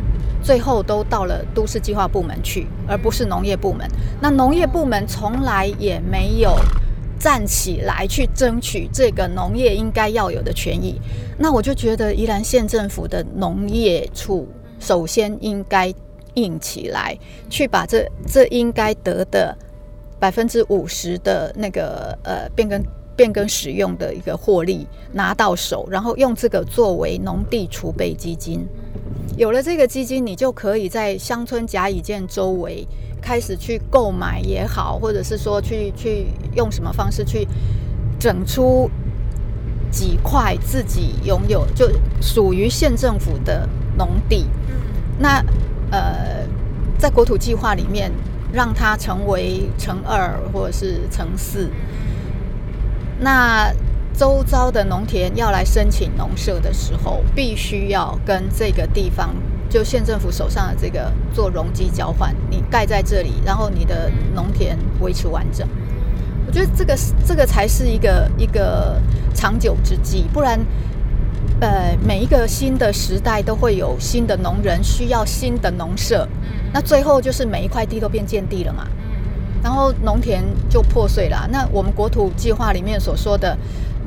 [0.43, 3.89] 最后都到了都市计划部门去，而不是农业部门。
[4.21, 6.55] 那农业部门从来也没有
[7.17, 11.01] 站起来去争取这个农业应该要有的权益。
[11.39, 14.47] 那我就觉得宜兰县政府的农业处
[14.79, 15.91] 首先应该
[16.35, 17.17] 硬起来，
[17.49, 19.57] 去把这这应该得的
[20.25, 22.83] 百分之五十的那个呃变更
[23.15, 28.65] 变更使用的一个获利拿到手，然后用这个作为农地储备基金。
[29.37, 32.87] 有了这个基金，你就可以在乡村甲乙建周围
[33.21, 37.47] 开始去购买也好，或者是说去去用什么方式去
[38.19, 38.89] 整出
[39.91, 41.87] 几块自己拥有就
[42.19, 44.47] 属于县政府的农地。
[44.69, 44.73] 嗯，
[45.19, 45.45] 那
[45.91, 46.47] 呃，
[46.97, 48.11] 在国土计划里面
[48.55, 51.69] 让它成为乘二或者是乘四，
[53.19, 53.69] 那
[54.13, 59.35] 周遭的农田要来申请农舍的时候，必须要跟这个地方
[59.69, 65.67] 就县政府手上的这个做容积交换，你盖在这里，然后你的农田维持完整。
[66.47, 66.97] 我觉得这个
[67.27, 69.01] 这个才是一个一个
[69.33, 70.57] 长久之计，不然。
[71.61, 81.47] 呃，每一个新的时代都会有新的农人需要新的农舍，嗯，那最后就是每一块地都变建地了嘛，嗯，然后农田就破碎了。
[81.51, 83.57] 那我们国土计划里面所说的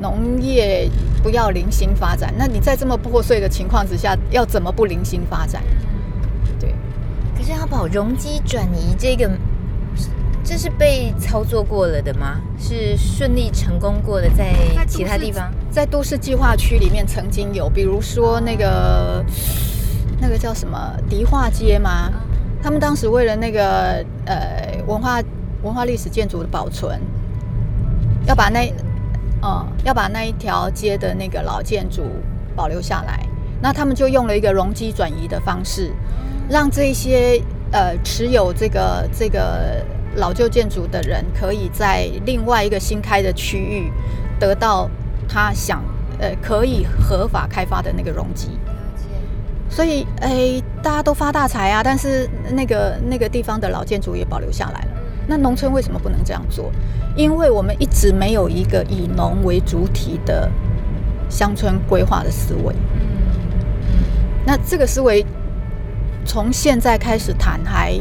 [0.01, 0.89] 农业
[1.23, 5.63] 不要零星发展，那你在这么破碎的情况之下，要怎么不零星发展？
[6.59, 6.73] 对。
[7.35, 9.29] 可是阿宝容积转移这个。
[10.49, 12.41] 这是被操作过了的吗？
[12.57, 14.51] 是顺利成功过的，在
[14.87, 19.23] 其他地方，在都市计划区里面曾经有，比如说那个
[20.19, 22.11] 那个叫什么迪化街吗？
[22.63, 25.21] 他们当时为了那个呃文化
[25.61, 26.99] 文化历史建筑的保存，
[28.25, 28.73] 要把那
[29.43, 32.07] 嗯要把那一条街的那个老建筑
[32.55, 33.23] 保留下来，
[33.61, 35.93] 那他们就用了一个容积转移的方式，
[36.49, 37.39] 让这些
[37.71, 39.85] 呃持有这个这个。
[40.19, 43.91] 老旧建筑的人可以在另外一个新开的区域
[44.39, 44.89] 得到
[45.27, 45.83] 他想
[46.19, 48.49] 呃可以合法开发的那个容积，
[49.69, 51.81] 所以哎大家都发大财啊！
[51.83, 54.91] 但是那个那个地方的老建筑也保留下来了。
[55.27, 56.71] 那农村为什么不能这样做？
[57.15, 60.49] 因为我们一直没有一个以农为主体的
[61.29, 62.73] 乡村规划的思维。
[64.45, 65.23] 那这个思维
[66.25, 67.93] 从现在开始谈还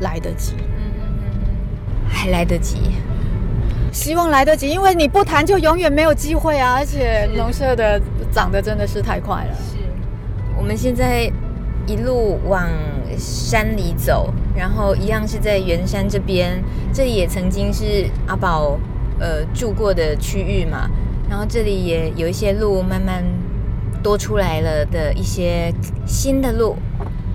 [0.00, 0.54] 来得及。
[2.22, 2.76] 还来得及，
[3.90, 6.76] 希望来得及，因为你不谈就永远没有机会啊！
[6.78, 8.00] 而且农舍的
[8.30, 9.52] 长得真的是太快了。
[9.54, 9.76] 是，
[10.56, 11.28] 我们现在
[11.84, 12.68] 一路往
[13.18, 16.62] 山里走，然后一样是在圆山这边，
[16.92, 18.78] 这里也曾经是阿宝
[19.18, 20.88] 呃住过的区域嘛。
[21.28, 23.24] 然后这里也有一些路慢慢
[24.00, 25.74] 多出来了的一些
[26.06, 26.76] 新的路，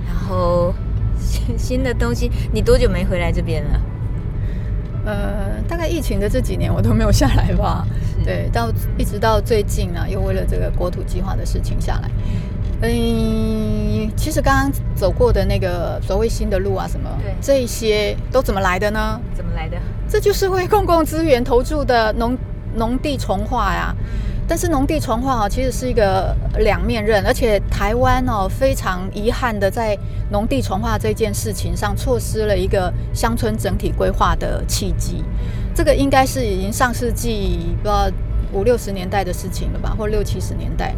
[0.08, 0.74] 然后
[1.20, 2.32] 新新的东西。
[2.54, 3.82] 你多久没回来这边了？
[5.08, 7.88] 呃，大概疫情的这几年我都没有下来吧。
[8.26, 12.12] 对，到一直到最近啊，又为了这个国土计划的事情下来。
[12.82, 19.20] 嗯，其实刚刚走过的那个所谓新的路啊，什么，对，这一些都怎么来的呢？
[19.34, 19.78] 怎么来的？
[20.10, 22.38] 这就是为公共资源投注的农
[22.76, 23.96] 农地重化呀。
[24.48, 29.98] 但是农地重划啊，其实是一个两面刃，而且台湾哦非常遗憾的在
[30.32, 35.22] 农地重划这件事情上错失了一个乡村整体规划的契机。
[35.76, 38.10] 这个应该是已经上世纪不知道
[38.54, 40.96] 五六十年代的事情了吧，或六七十年代。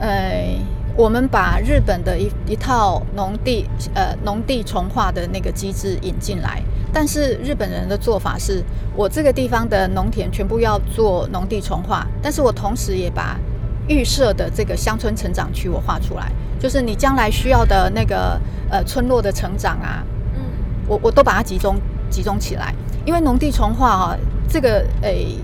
[0.00, 0.58] 呃，
[0.96, 6.62] 我们把日本的一一套农地呃农地重划的那个机制引进来。
[6.96, 13.38] 但是日本人的做法是，我这个地方的农田全部要做农地重划，但是我同时也把
[13.86, 18.40] 预设的这个乡村成长区我画出来，就是你将来需要的那个
[18.70, 20.02] 呃村落的成长啊，
[20.36, 20.40] 嗯，
[20.88, 21.76] 我我都把它集中
[22.08, 22.74] 集中起来，
[23.04, 24.16] 因为农地重划啊，
[24.48, 25.36] 这个诶、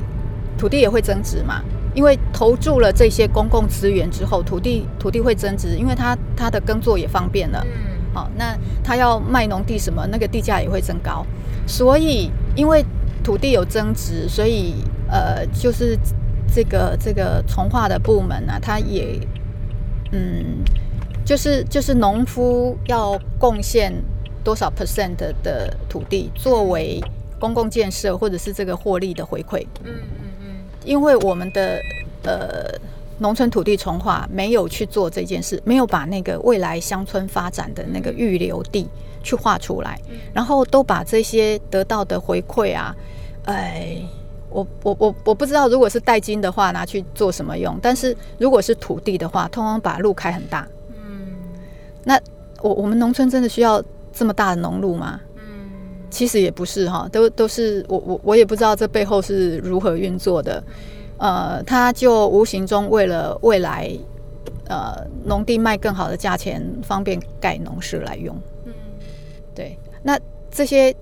[0.56, 1.60] 土地也会增值嘛，
[1.94, 7.62] 因为投注了这些公共资源之后，土地土地会增值，因为它它的耕作也方便了。
[8.12, 11.24] 好，那他要卖农地什么，那个地价也会增高。
[11.66, 12.84] 所以，因为
[13.24, 14.74] 土地有增值，所以
[15.08, 15.98] 呃，就是
[16.54, 19.18] 这个这个从化的部门呢、啊，他也
[20.12, 20.64] 嗯，
[21.24, 23.92] 就是就是农夫要贡献
[24.44, 27.02] 多少 percent 的土地作为
[27.38, 29.66] 公共建设或者是这个获利的回馈。
[29.84, 30.46] 嗯嗯嗯，
[30.84, 31.80] 因为我们的
[32.24, 32.78] 呃。
[33.22, 38.88] 农村土地重划没有去做这件事，没有把那个未来乡村发展的那个预留地
[39.22, 39.98] 去画出来，
[40.34, 42.94] 然后都把这些得到的回馈啊，
[43.44, 44.02] 哎，
[44.50, 50.66] 我我我我不知道，如果是代金的话拿去做什么用，但是如果是土地的话，通通把路开很大。
[50.88, 51.28] 嗯，
[52.02, 52.20] 那
[52.60, 53.80] 我我们农村真的需要
[54.12, 55.20] 这么大的农路吗？
[55.36, 55.42] 嗯，
[56.10, 60.60] 其实也不是哈，都都是我我我也不知道这背后是如何运作的。
[61.22, 63.88] 呃，他就无形中为了未来，
[64.66, 68.36] 呃，农地卖更好的价钱，方便盖农舍来用。
[68.64, 68.72] 嗯，
[69.54, 69.78] 对。
[70.02, 70.18] 那
[70.50, 70.92] 这些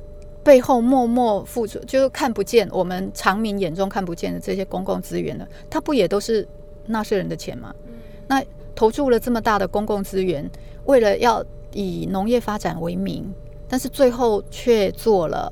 [0.45, 6.47] 背后默默付出，就是看不见，我们常民眼中看不见的这些公共资源呢，它不也都是
[6.85, 7.75] 纳税人的钱吗？
[7.87, 7.95] 嗯。
[8.29, 8.45] 那
[8.75, 10.47] 投注了这么大的公共资源，
[10.85, 11.43] 为了要
[11.73, 13.33] 以农业发展为名，
[13.67, 15.51] 但是最后却做了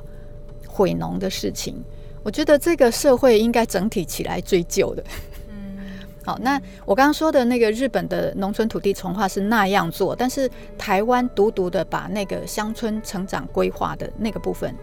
[0.67, 1.83] 毁农的事情。
[2.29, 5.03] 我觉得这个社会应该整体起来追究的。
[5.49, 5.79] 嗯，
[6.27, 14.75] 好，那我刚刚说的那个日本的农村土地重划是那样做，但是台湾独独的把那个乡村成长规划的那个部分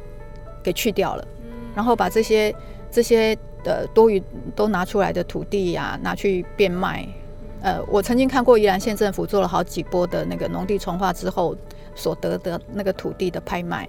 [0.63, 1.27] 给去掉了，
[1.75, 2.51] 然后把这些
[2.89, 4.19] 这些的多余
[4.55, 7.07] 都拿出来的土地呀、啊、拿去变卖。
[7.61, 11.55] 呃，我曾经看过宜兰县政府做了好几波的那个农地重划之后
[11.93, 13.87] 所得的那个土地的拍卖，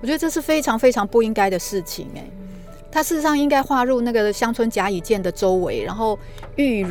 [0.00, 2.24] 我觉得这是非常非常不应该的事情哎。
[2.90, 6.18] 它事实上应该划入那个乡村甲乙建的周围，然后
[6.56, 6.86] 预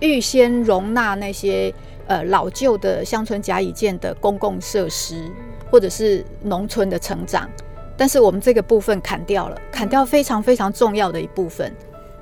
[0.00, 1.72] 预先容纳那些
[2.06, 5.30] 呃老旧的乡村甲乙建的公共设施，
[5.70, 7.48] 或者是农村的成长。
[7.96, 11.72] 但是我们这个部分砍掉了，砍掉非常非常重要的一部分，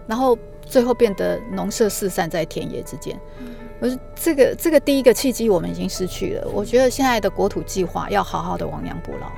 [0.06, 3.18] 然后最后变得农舍四散在田野之间。
[3.80, 6.46] 我是这个这个第一个契机我们已经失去了。
[6.52, 9.32] 我觉得现在的国土计划要好好的亡羊补牢。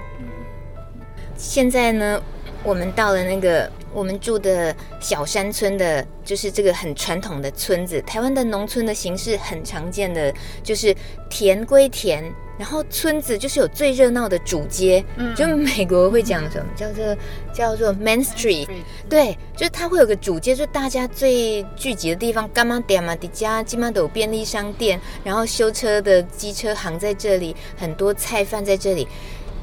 [1.36, 2.20] 现在呢，
[2.64, 3.70] 我们到了那个。
[3.94, 8.02] 我们住的小山村的，就是这个很传统的村子。
[8.02, 10.34] 台湾的农村的形式很常见的，
[10.64, 10.92] 就是
[11.30, 12.24] 田归田，
[12.58, 15.04] 然后村子就是有最热闹的主街。
[15.14, 17.16] 嗯，就美国会讲什么叫做
[17.52, 18.66] 叫做 Main Street，
[19.08, 22.50] 对，就是它会有个主街，就大家最聚集的地方。
[22.52, 29.06] 干嘛点嘛，底下起码都有便利商店，然后修车的机车行在这里，很多菜贩在这里。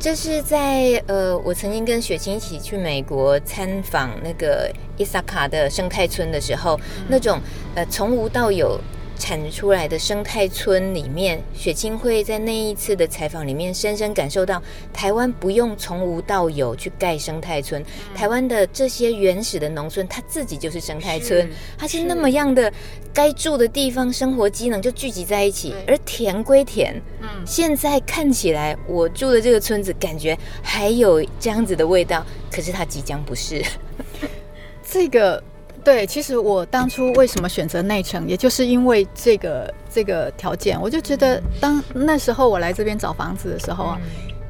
[0.02, 7.39] 这是在呃，我曾经跟雪清一起去美国参访那个伊萨卡的生态村的时候，嗯、那种
[7.76, 8.82] 呃从无到有。
[9.22, 14.59] 产出来的生态村里面，雪清会在那一次的采访里面深深感受到，
[14.91, 21.47] 台湾不用从无到有去盖生态村，台湾的这些原始的农村，它自己就是生态村，
[21.78, 22.74] 它是那么样的，
[23.13, 25.76] 该住的地方、生活机能就聚集在一起。
[25.86, 33.63] 而田归田，嗯，现在看起来我住的这个村子，感觉还有这样子的味道，可是它即将不是
[34.84, 35.41] 这个。
[35.84, 40.79] 对，其实我当初为什么选择内城，也就是因为这个这个条件。
[40.79, 43.97] 我就觉得，当那时候我来这边找房子的时候啊，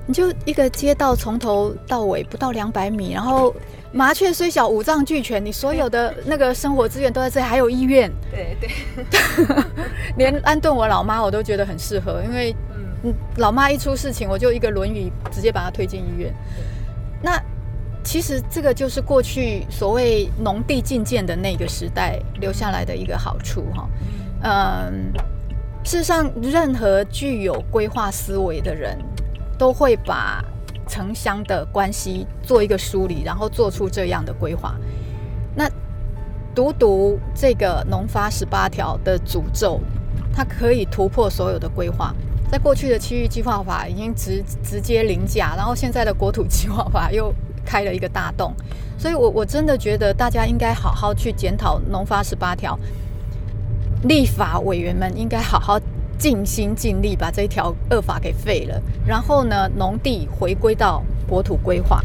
[0.06, 3.56] 你就一个街道从头到尾不到两百米，然后
[3.94, 8.12] 麻雀虽小五脏俱全，你所有的那个生活资源都在这里，还有医院。
[8.30, 8.70] 对对，
[10.18, 12.54] 连安顿我老妈我都觉得很适合，因为
[13.04, 16.34] 嗯，老妈一出事情，我就一个轮椅直接把她推进医院。
[17.22, 17.42] 那。
[18.04, 23.90] 其实这个就是过去所谓农地进建的那个时代留下来的一个好处哈。
[24.44, 25.14] 嗯，
[25.84, 28.98] 事实上，任何具有规划思维的人
[29.58, 30.44] 都会把
[30.88, 34.76] 城乡的关系做一个梳理，然后做出这样的规划。
[35.56, 35.70] 那
[36.56, 39.80] 独独这个农发十八条的诅咒，
[40.34, 42.16] 它可以突破所有的规划。
[42.52, 47.32] 在过去的区域计划法已经直直接凌驾，然后现在的国土计划法又。
[47.66, 48.54] 开了一个大洞，
[48.98, 52.78] 所以我我真的觉得大家应该好好去检讨农发十八条，
[54.04, 55.80] 立法委员们应该好好
[56.18, 62.04] 尽心尽力把这条恶法给废了，然后呢，农地回归到国土规划，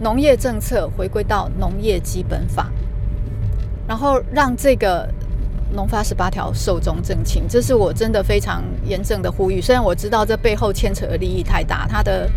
[0.00, 2.70] 农业政策回归到农业基本法，
[3.86, 5.08] 然后让这个
[5.72, 9.60] 农发十八条寿终正寝，这是我真的非常严正的呼吁。
[9.60, 12.30] 虽然我知道这背后牵扯的利益太大，它的。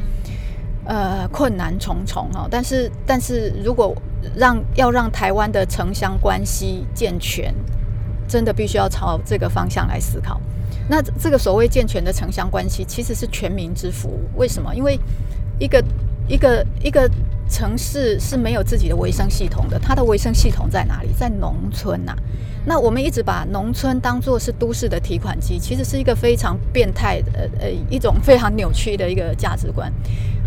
[0.85, 3.95] 呃，困难重重哈，但是，但是如果
[4.35, 7.53] 让要让台湾的城乡关系健全，
[8.27, 10.39] 真的必须要朝这个方向来思考。
[10.87, 14.19] 那这个所谓健全的城乡关系，其实是全民之福。
[14.35, 14.75] 为什么？
[14.75, 14.99] 因为
[15.57, 15.83] 一个
[16.27, 17.09] 一个一个
[17.49, 21.09] 城市是没有自己的卫生系统的，它的卫生系统在哪里？
[21.17, 22.15] 在农村呐、
[22.63, 29.91] 那我们一直把农村当作是都市的提款机，其实是一个非常变态的呃一种非常扭曲的一个价值观。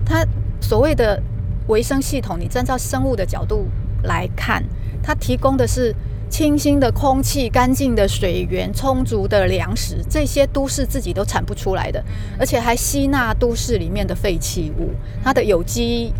[0.08, 0.26] 它
[0.60, 1.22] 所谓的
[1.66, 3.66] 维生系统，你站在生物的角度
[4.04, 4.64] 来看，
[5.02, 5.94] 它提供的是
[6.30, 12.02] 清新的空气、干净的水源、充足的粮食，这些都市自己都产不出来的，
[12.38, 14.90] 而且还吸纳都市里面的废弃物。
[15.22, 16.12] 它的有机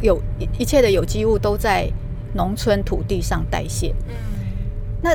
[0.00, 0.20] 有
[0.58, 1.88] 一切的有机物都在
[2.34, 3.94] 农村土地上代谢。
[5.00, 5.14] 那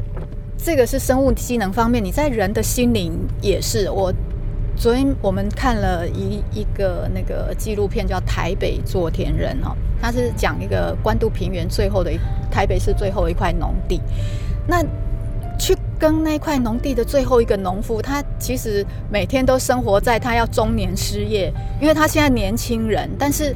[0.57, 3.11] 这个是生物机能方面，你在人的心灵
[3.41, 4.13] 也是我。
[4.75, 12.19] 昨天我们看了一一个那个纪录片，叫《台北做田人》哦，他是讲一个关渡平原最后的一
[12.51, 14.01] 台北市最后一块农地。
[14.67, 14.83] 那
[15.57, 23.55] 去跟那块农地的最后一个农夫，他其实每天都生活在他要中年失业，因为他现在年轻人，但是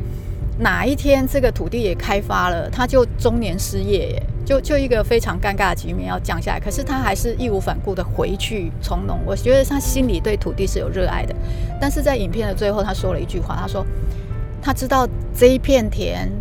[0.60, 4.24] 哪一天这个土地也开发了，他就中年失业耶。
[4.46, 9.20] 就就一个非常尴尬的局面要降下来，可是他还是义无反顾的回去从农。
[9.26, 11.36] 我觉得他心里对土地是有热爱的，
[11.82, 13.86] 但是在影片的最后，他说了一句话，他说
[14.62, 15.06] 他知道
[15.36, 16.32] 这一片田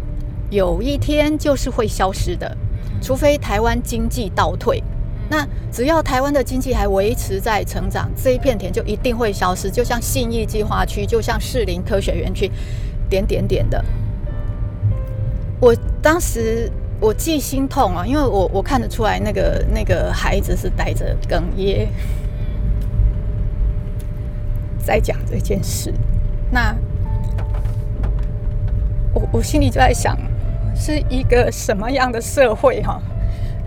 [0.50, 2.56] 有一天就是会消失的，
[3.02, 4.80] 除非台湾经济倒退，
[5.28, 12.48] 那只要台湾的经济还维持在成长，这一片田就一定会消失，就像信义计划区，就像士林科学园区，
[13.10, 13.84] 点点点的。
[15.60, 21.88] 我当时我既心痛啊，因为我我看得出来那个那个孩子是带着哽咽
[24.78, 25.92] 在讲这件事。
[26.50, 26.76] 那
[29.14, 30.16] 我我心里就在想，
[30.74, 33.00] 是一个什么样的社会哈？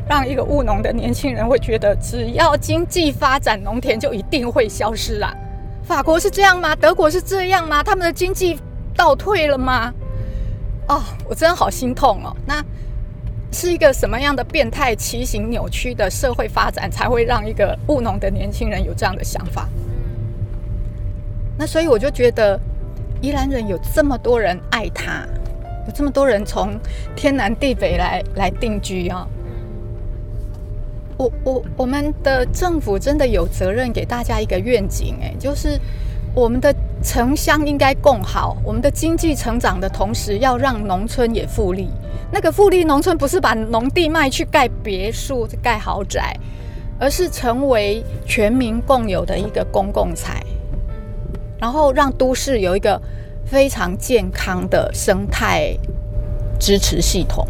[0.08, 5.32] 让一个务农的年轻人会觉得，只要经济发展，农田就一定会消失啊？
[5.84, 6.76] 法国是这样吗？
[6.76, 7.84] 德国是这样吗？
[7.84, 8.60] 他们的经济
[8.96, 9.94] 倒退了吗？
[10.90, 12.36] 哦，我真的好心痛哦。
[12.46, 12.64] 那
[13.52, 19.68] 是一个什么样的变态、畸形、扭曲的社会发展，才会让一个务农的年轻人有这样的想法？
[21.58, 22.60] 那所以我就觉得，
[23.22, 25.26] 宜兰人有这么多人爱他，
[25.88, 26.80] 有这么多人从
[27.16, 29.28] 天南地北来来定居啊、哦。
[31.18, 35.78] 我我我们的政府真的有责任给大家一个愿景，哎，就是
[36.36, 36.74] 我们的
[37.04, 41.90] 城乡应该共好，我们的经济成长的同时，要让农村也富丽。
[42.32, 46.36] 那个富丽农村不是把农地卖去盖别墅、盖豪宅，
[47.00, 50.42] 而是成为全民共有的一个公共财，
[51.58, 53.02] 然后让都市有一个
[53.46, 55.76] 非常健康的生态
[56.60, 57.48] 支持系统。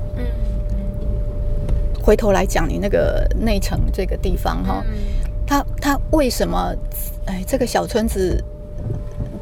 [2.01, 4.83] 回头来讲，你那个内城这个地方哈，
[5.45, 6.73] 它它为什么？
[7.25, 8.43] 哎，这个小村子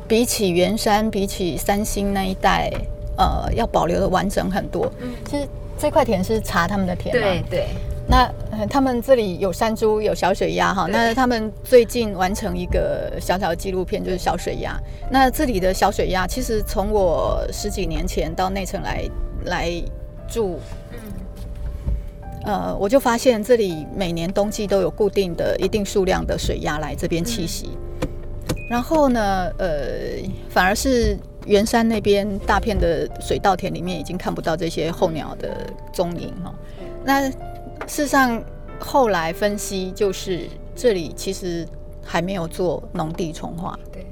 [0.07, 2.71] 比起圆山、比起三星那一带，
[3.17, 4.91] 呃，要保留的完整很多。
[5.01, 5.47] 嗯，其实
[5.77, 7.21] 这块田是查他们的田嘛？
[7.21, 7.67] 对对。
[8.09, 8.31] 那
[8.67, 10.87] 他们这里有山猪，有小水鸭哈。
[10.89, 14.79] 那他们最近完成一个小小的纪录片，就是小水鸭。
[15.11, 19.03] 那这里的小水鸭，其实从我十几年前到内城来
[19.45, 19.83] 来
[20.27, 20.57] 住。
[20.93, 20.99] 嗯
[22.45, 27.77] 呃，我就发现这里每年冬季都有固定的一定数量的水鸭来这边栖息，嗯、
[28.69, 30.17] 然后呢，呃，
[30.49, 36.53] 反而是圆山那边大片的水稻田里面已经看不到这些候鸟的踪影哈。
[37.03, 37.37] 那事
[37.87, 38.43] 实上
[38.79, 41.65] 后来分析，就是这里其实
[42.03, 43.79] 还没有做农地重化。
[43.91, 44.05] 对。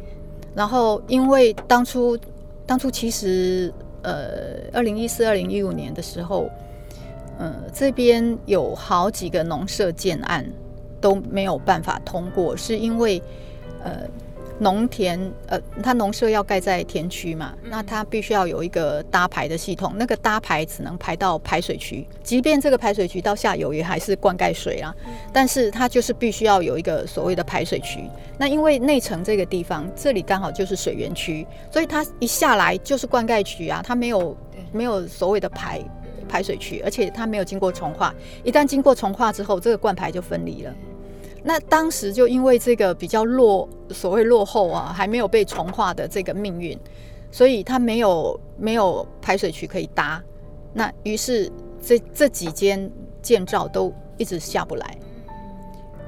[0.56, 2.18] 然后因为当初
[2.66, 6.50] 当初其实呃，二零一四、二零一五年的时候。
[7.38, 10.50] 嗯，这边有好几个农舍建案
[11.02, 13.22] 都没有办法通过，是因为
[13.84, 14.08] 呃
[14.60, 24.96] 农田呃它农舍要盖在田区嘛，那它必须要有一个搭排的系统，那个搭排只能排到排水渠，即便这个排水渠到下游也还是灌溉水啦，
[25.34, 28.10] 但是它就是必须要有一个所谓的排水渠。
[28.38, 34.38] 那因为内城这个地方，这里刚好就是水源区，所以它一下来就是灌溉渠啊，它没有
[34.72, 35.82] 没有所谓的排。
[36.28, 38.12] 排水渠，而且它没有经过重化。
[38.44, 40.74] 一旦经过重化之后，这个灌排就分离了。
[41.48, 46.76] 那当时就因为这个比较落，所谓落后啊，还没有被重化的这个命运，
[47.30, 50.20] 所以它没有没有排水渠可以搭。
[50.74, 51.48] 那于是
[51.80, 52.92] 这这几间
[53.22, 54.98] 建造都一直下不来。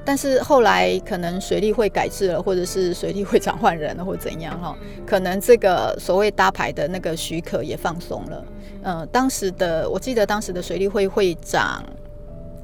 [0.04, 4.76] 但是后来可能水利会改制了，或者是水利会长换人了，或者怎样哈，
[5.06, 8.44] 可能这个所谓搭排的那个许可也放松了。
[8.82, 11.84] 嗯、呃，当时的我记得当时的水利会会长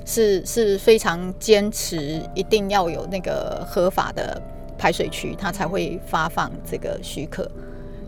[0.05, 4.41] 是是非常坚持，一定要有那个合法的
[4.77, 7.51] 排水区，它才会发放这个许可。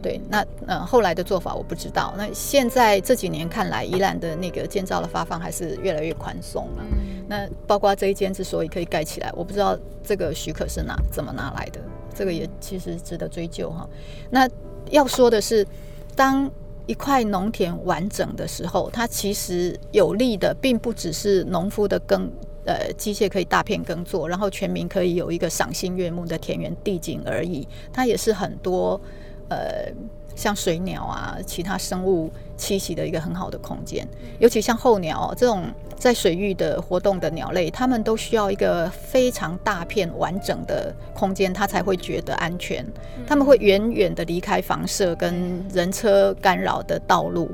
[0.03, 2.15] 对，那嗯、呃，后来的做法我不知道。
[2.17, 6.85] 那现在这几年看来，宜兰的那个建造的发放还是越来越宽松了。
[6.93, 11.81] 嗯、那包括这一间之所以可以盖起来，我不知道这个许可是哪怎么拿来的，
[12.15, 13.89] 这个也其实值得追究哈。
[14.31, 14.49] 那
[14.91, 15.67] 要说的是，
[16.15, 16.49] 当
[16.87, 22.31] 一块农田完整的时候，它其实有利的并不只是农夫的耕，
[22.65, 29.01] 呃，机械可以大片耕作，然后全民可以有一个赏心悦目的田园地景而已，它也是很多。
[29.49, 29.93] 呃，
[30.37, 34.07] 像水鸟啊，其他生物栖息的一个很好的空间，
[34.39, 35.65] 尤其像候鸟这种
[35.97, 42.87] 在水域的活动的鸟类，它们都需要一个非常大片完整的空间，它才会觉得安全。
[43.27, 47.51] 它们会远远的离开房舍跟人车干扰的道路。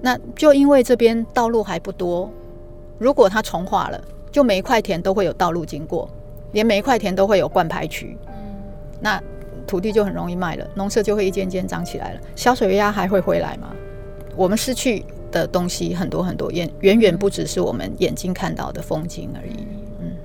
[0.00, 2.30] 那就因为这边道路还不多，
[2.96, 6.08] 如果它重化了，就每一块田都会有道路经过，
[6.52, 8.16] 连每一块田都会有灌排渠。
[9.00, 9.20] 那
[9.68, 12.20] 土地就很容易卖了，农舍就会一间间长起来了。
[12.34, 13.72] 小水鸭还会回来吗？
[14.34, 19.66] 我们失去的东西很多很多，远远远不只是我们眼睛看到的风景而已。
[20.00, 20.16] 嗯，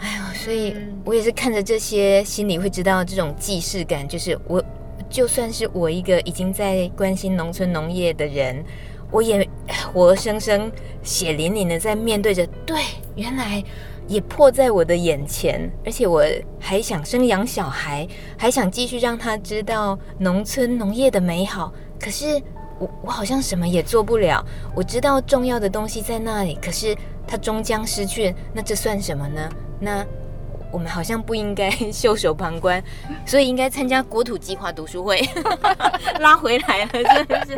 [0.00, 4.64] 哎呦，所以我也是看着这些，心里会知道这种既视感，就是我
[5.08, 8.64] 就算是我一个已经在关心农村农业的人，
[9.10, 9.48] 我也
[9.92, 12.80] 活生生血淋淋的在面对着，对，
[13.14, 13.62] 原来。
[14.08, 16.24] 也迫在我的眼前，而且我
[16.60, 18.06] 还想生养小孩，
[18.38, 21.72] 还想继续让他知道农村农业的美好。
[22.00, 22.40] 可是
[22.78, 24.44] 我我好像什么也做不了。
[24.74, 26.96] 我知道重要的东西在那里，可是
[27.26, 29.48] 他终将失去，那这算什么呢？
[29.80, 30.06] 那
[30.70, 32.82] 我们好像不应该 袖手旁观，
[33.26, 35.20] 所以应该参加国土计划读书会，
[36.20, 37.56] 拉回来了，真的是。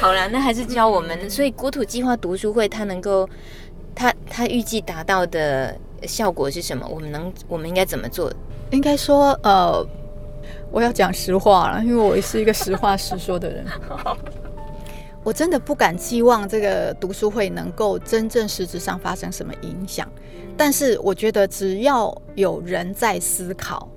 [0.00, 1.28] 好了，那还是教我们。
[1.28, 3.28] 所以国土计划读书会，它能够。
[3.94, 5.76] 他他预计达到的
[6.06, 6.86] 效果是什么？
[6.88, 8.32] 我们能我们应该怎么做？
[8.70, 9.86] 应该说，呃，
[10.70, 13.64] 我要讲实话了，因为我是一个实话实说的人。
[15.22, 20.06] 我真的不敢寄望这个读书会能够真正实质上发生什么影响，
[20.54, 23.88] 但是我觉得只要有人在思考，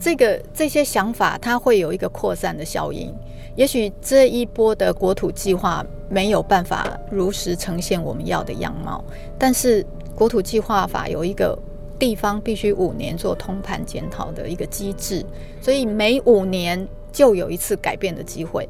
[0.00, 3.14] 这个这些想法，它会有一个扩散的效应。
[3.56, 9.02] 也许这一波的国土计划没有办法如实呈现我们要的样貌，
[9.38, 9.84] 但是
[10.14, 11.58] 国土计划法有一个
[11.98, 15.24] 地方必须五年做通盘检讨的一个机制，
[15.60, 18.68] 所以每五年就有一次改变的机会。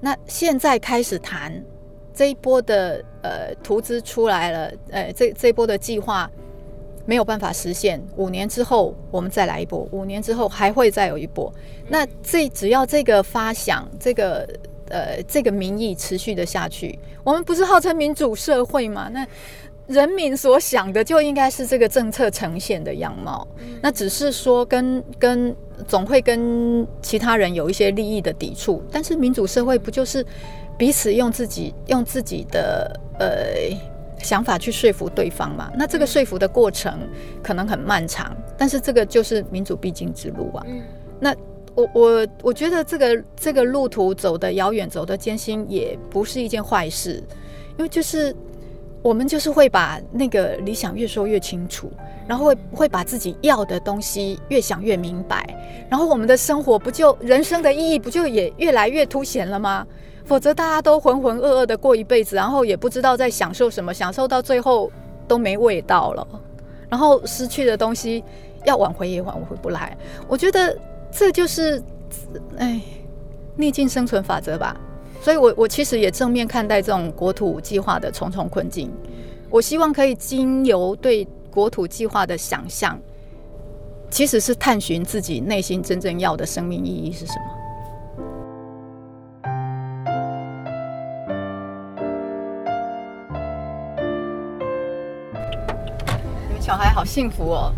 [0.00, 1.62] 那现在开始谈
[2.14, 6.30] 这一波的呃图资出来了，呃这这一波的计划。
[7.10, 11.52] 没有办法实现，五年之后我们再来一波，五年之后还会再有一波。
[11.88, 14.48] 那这只要这个发想，这个
[14.88, 19.10] 呃这个民意持续的下去，我们不是号称民主社会吗？
[19.12, 19.26] 那
[19.88, 23.44] 人民所想的就应该是这个政策呈现的样貌。
[23.82, 25.52] 那只是说跟跟
[25.88, 30.24] 总会跟其他人有一些利益的抵触，但是民主社会不就是
[30.78, 33.89] 彼此用自己用自己的呃。
[34.22, 35.70] 想法去说服对方嘛？
[35.76, 36.98] 那这个说服的过程
[37.42, 40.66] 可能很漫长，但是这个就是民主必经之路啊。
[41.18, 41.34] 那
[41.74, 47.22] 我我我觉得这个这个路途走得遥远，走得艰辛，也不是一件坏事，
[47.78, 48.34] 因为就是
[49.02, 51.90] 我们就是会把那个理想越说越清楚，
[52.26, 55.46] 然后会会把自己要的东西越想越明白，
[55.88, 59.86] 然后我们的生活不就人生的意义不就也越来越凸显了吗？
[60.30, 64.88] 否则大家都浑浑噩噩的过一辈子，然后也不知道在享受什么，享受到最后
[65.26, 66.24] 都没味道了，
[66.88, 68.22] 然后失去的东西
[68.64, 69.98] 要挽回也挽回不来。
[70.28, 70.78] 我觉得
[71.10, 71.82] 这就是，
[72.58, 72.80] 哎，
[73.56, 74.80] 逆境生存法则吧。
[75.20, 78.88] 所以我我其实也正面看待这种国土计划的重重困境。
[79.50, 82.96] 我希望可以经由对国土计划的想象，
[84.10, 87.59] 其实是探寻自己内心真正要的生命意义是什么。
[96.60, 97.72] 小孩好幸福哦，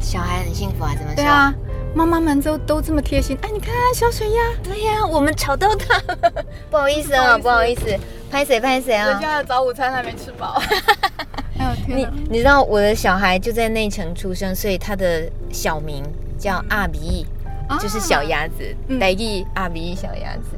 [0.00, 1.14] 小孩很幸福啊，怎么说？
[1.14, 1.54] 对啊，
[1.94, 3.38] 妈妈们都都这么贴心。
[3.42, 6.00] 哎，你看小水鸭，对呀、啊，我们吵到他，
[6.68, 7.96] 不好意思啊，不好意思，
[8.30, 9.06] 拍谁拍谁啊？
[9.10, 10.60] 人家的早午餐还没吃饱。
[11.58, 12.10] 哎呦天哪！
[12.10, 16.02] 你你知道我的小孩就在内城出生，所以他的小名
[16.36, 17.24] 叫阿比，
[17.70, 20.56] 嗯、就是小鸭子，来记、嗯、阿比小鸭子。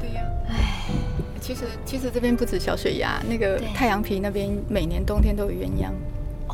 [0.00, 0.56] 对呀、啊，哎，
[1.38, 5.90] 其实其实这边不止小水鸭，那个太阳皮那边每年冬天都有鸳鸯。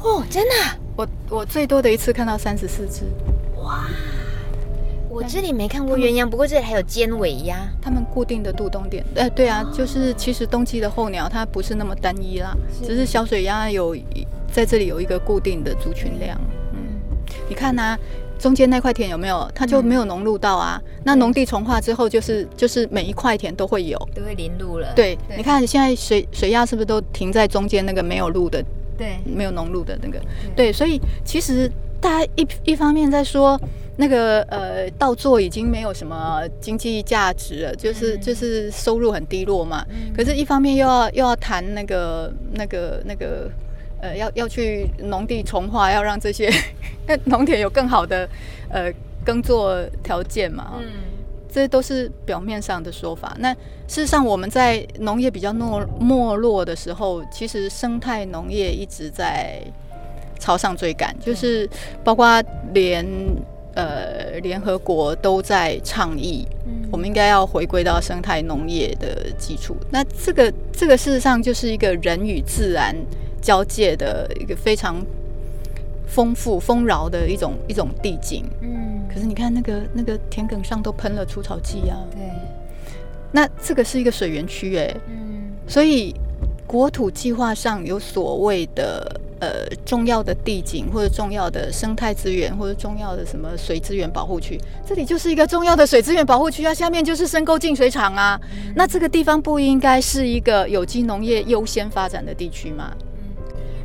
[0.03, 0.55] 哦，真的，
[0.97, 3.05] 我我最多的一次看到三十四只，
[3.63, 3.87] 哇！
[5.09, 9.03] 我这里没看过鸳鸯，不过这里还有尖尾鸭，它们固定的渡冬点。
[9.15, 13.97] 哎，对啊，就是其实冬季的候鸟它不是那么单一啦，只是小水鸭有
[14.53, 16.39] 在这里有一个固定的族群量。
[16.73, 16.79] 嗯，
[17.49, 17.97] 你看呐，
[18.39, 19.51] 中间那块田有没有？
[19.55, 20.79] 它就没有农路到啊。
[21.03, 24.93] 那农地重化之后，就是就是每一块田都会有，都会临路了。
[24.95, 28.63] 对，你看现在水水鸭是不是都停在中间那个没有路的？
[28.97, 30.21] 对，没有农路的那个，
[30.55, 31.71] 对，所以其实
[32.01, 33.61] 大家一一方面在说
[33.97, 39.85] 那个呃，稻作已经没有什么经济价值了，就是就是收入很低落嘛。
[40.15, 43.51] 可是，一方面又要又要谈那个那个那个
[44.01, 46.51] 呃，要要去农地重化，要让这些
[47.25, 48.29] 农田有更好的
[48.69, 48.93] 呃
[49.25, 50.75] 耕作条件嘛。
[50.79, 51.06] 嗯。
[51.57, 53.35] 这都是表面上的说法。
[53.39, 53.51] 那
[53.89, 59.63] 事实上，我们在农业比较没没落的时候，其实生态农业一直在
[60.39, 61.67] 朝上追赶，就是
[62.05, 62.45] 包括
[62.75, 63.07] 连
[63.75, 66.47] 呃联合国都在倡议，
[66.93, 69.75] 我们应该要回归到生态农业的基础。
[69.91, 72.95] 那这个这个事实上就是一个人与自然
[73.41, 75.03] 交界的一个非常
[76.07, 78.45] 丰富丰饶的一种一种地景。
[79.17, 82.21] 可是你看那个那个田埂上都喷了除草剂啊，对，
[83.33, 86.15] 那这个是一个水源区哎，嗯，所以
[86.67, 98.39] 国土计划上有所谓的呃重要的地景或者重要的生态资源或者重要的什么水资源保护区，这里就是一个重要的水资源保护区啊，下面就是深沟净水厂啊，
[98.75, 102.95] 那这个地方不应该是一个有机农业优先发展的地区吗？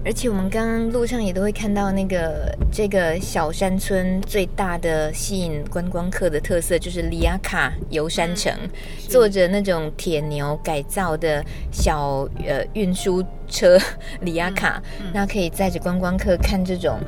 [0.03, 8.69] 而且我们刚刚路上也都会看到那个这个小山村最大的吸引观光客的特色，就是里亚卡游山城，嗯、
[9.07, 13.77] 坐着那种铁牛改造的小呃运输车
[14.21, 16.99] 里亚卡，嗯嗯、那可以载着观光客看这种。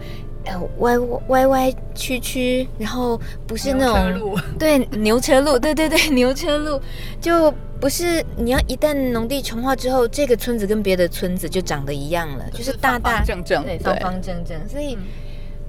[0.45, 3.17] 呃，歪歪歪曲曲，然后
[3.47, 6.81] 不是那种牛对牛车路，对对对 牛车路，
[7.21, 7.49] 就
[7.83, 14.97] 不是你要一旦农地重化之后，这个村子跟别的村子就长得一样了，就是大大正正，对方方正正，所以。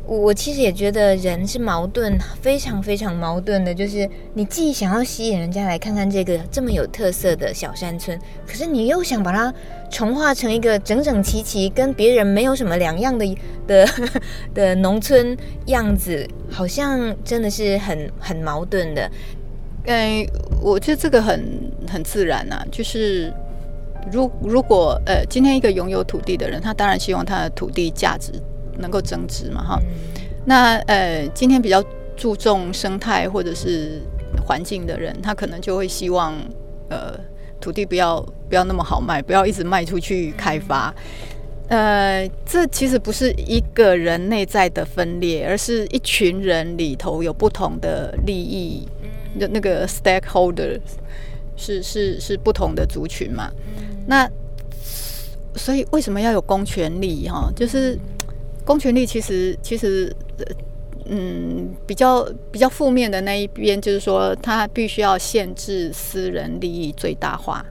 [0.06, 3.74] 我我其实也觉得人是矛盾，非常非常矛盾的。
[3.74, 9.52] 就是你既想要吸引人家来看看这个这么有特色的小山村，可是你又想把它
[9.90, 13.26] 重化成一个整整齐齐、跟别人没有什么两样的
[13.66, 13.88] 的
[14.54, 15.34] 的农村
[15.66, 19.10] 样子，好像真的是很很矛盾的。
[19.85, 20.26] 嗯，
[20.61, 23.32] 我觉得这个很很自然啊，就是
[24.12, 28.32] 如如果呃，今天一个拥有土地的人，他当然希望他的土地价值。
[28.76, 29.62] 能够增值嘛？
[29.62, 29.80] 哈，
[30.45, 31.80] 那呃，今天比较
[32.16, 34.03] 注重生态或者是
[34.45, 36.35] 环境的人，他可能就会希望
[36.91, 37.16] 呃，
[37.61, 40.93] 土地不要不要那么好卖，不要一直卖出去开发。
[41.68, 48.89] 呃，这其实不是一个人内在的分裂，而是一群人里头有不同的利益
[49.39, 50.80] 的那个 stakeholders
[51.57, 53.51] 是是是不同的族群嘛？
[54.07, 54.30] 那
[55.55, 57.28] 所以为什么要有公权力？
[57.28, 57.99] 哈，就是。
[58.66, 60.11] 公权力其实其实，
[61.05, 67.62] 嗯，比较比较负面的那一边，就是说它必须要限制私人利益最大化，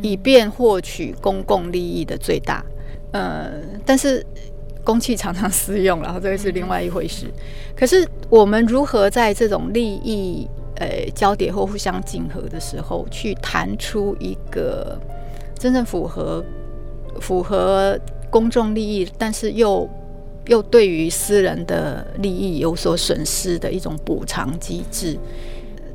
[0.00, 2.64] 以便获取公共利益的最大。
[3.10, 3.50] 呃，
[3.84, 4.24] 但是
[4.84, 7.26] 公器常常私用，然后这个是另外一回事。
[7.74, 10.46] 可是我们如何在这种利益
[10.78, 14.98] 呃交叠或互相竞合的时候，去谈出一个
[15.58, 16.44] 真正符合
[17.20, 17.98] 符合
[18.30, 19.88] 公众利益，但是又
[20.46, 25.18] 又对于私人的利益有所损失的一种补偿机制，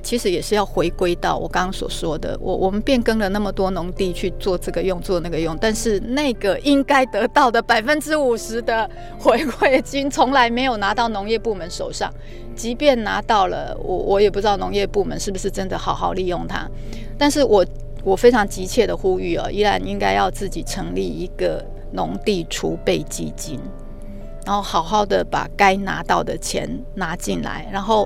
[0.04, 8.88] 其实也是要回归到我刚刚所说的，我我们变更了那么多农地去做这个用，做那个用，但是那个应该得到的百分之五十的
[9.18, 12.14] 回馈金，从来没有拿到农业部门手上，
[12.56, 16.70] 即便拿到了，我我也不知道农业部门是不是真的好好利用它，
[17.18, 17.66] 但是我
[18.04, 23.60] 我非常急切的呼吁啊，依然应该要自己成立一个农地储备基金。
[24.46, 28.06] 然后好好的把该拿到的钱拿进来，然后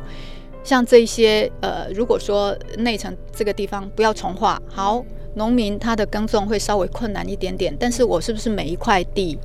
[0.68, 5.02] 像这些呃，如果说内城这个地方不要重化，好，
[5.36, 9.40] 农民他的耕种会稍微困难一点点，但是我是不是每一块地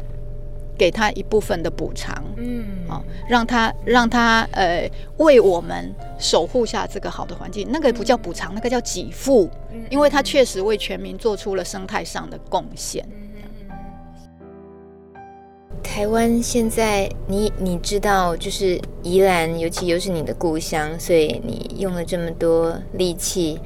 [0.76, 2.12] 给他一部分的补偿？
[2.38, 9.48] 嗯，好，让他让他呃为我们守护下这个好的环境，那个不叫补偿，那个叫给付，
[9.90, 13.06] 因为他确实为全民做出了生态上的贡献。
[15.82, 23.60] 台湾现在，你你知道，就是宜兰，尤其又是你的故乡，所以你用了这么多力气，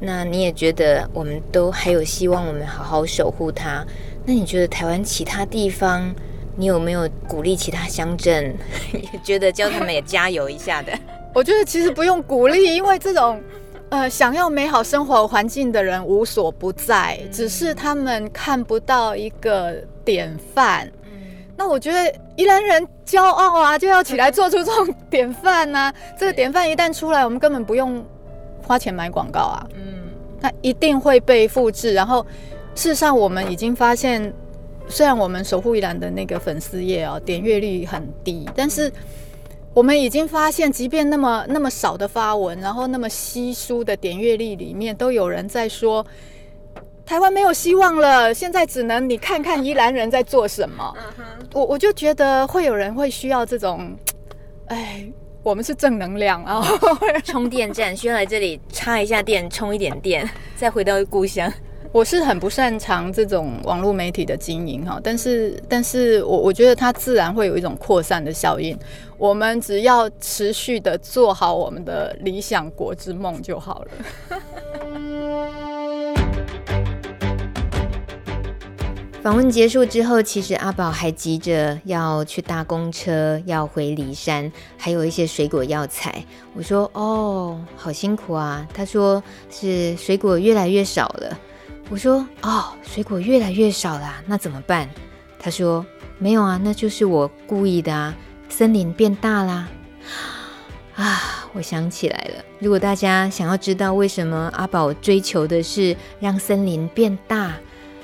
[0.00, 3.84] 那你也觉得我们都还有希望，我们好好守护它。
[4.24, 6.14] 那你觉得台湾其他地方，
[6.56, 8.56] 你有没有鼓励其他乡镇，
[8.94, 10.92] 也觉得叫他们也加油一下的？
[11.34, 13.38] 我觉得其实不用鼓励，因为这种
[13.90, 20.90] 呃想要美好生活环境的人无所不在，只是他们看不到一个典范。
[21.56, 25.94] 那我觉得宜兰人骄傲啊，就要起来做出这种典范呐、啊。
[26.18, 28.04] 这个典范一旦出来，我们根本不用
[28.62, 29.66] 花钱买广告啊。
[29.74, 31.92] 嗯，那一定会被复制。
[31.92, 32.24] 然后，
[32.74, 34.32] 事实上我们已经发现，
[34.88, 38.90] 虽然我们守护宜兰的那个粉丝页哦，点阅率很低，但是
[39.74, 46.04] 我们已经发现，即便那么那么少的发文，然后那么稀疏的点阅率里面，都有人在说。
[47.12, 50.96] 台湾没有希望了，现在只能你看看宜兰人在做什么。
[51.52, 53.94] 我我就觉得会有人会需要这种，
[54.68, 55.06] 哎，
[55.42, 56.66] 我们是正能量啊，
[57.22, 61.52] 充电站需要来这里插一下电，充一点电， 再回到故乡。
[61.92, 68.74] 我是很不擅长这种网络媒体的经营哈，但是但是我我觉得它自然会有一种扩散的效应。
[69.18, 74.40] 我们只要持续的做好我们的理想国之梦就好了。
[79.22, 86.24] 访问结束之后，其实阿宝还急着要去搭公车，要回梨山，还有一些水果要采。
[86.54, 91.38] 我说：“哦，好辛苦啊。”他说：“是水果越来越少了。”
[91.88, 94.90] 我说：“哦，水果越来越少了，那怎么办？”
[95.38, 95.86] 他说
[96.18, 98.12] ：“没有啊，那就是我故意的啊，
[98.48, 99.68] 森林变大啦。”
[100.96, 107.54] 啊，我想起来了，如果大家想要知道为什么阿宝追求的是让森林变大，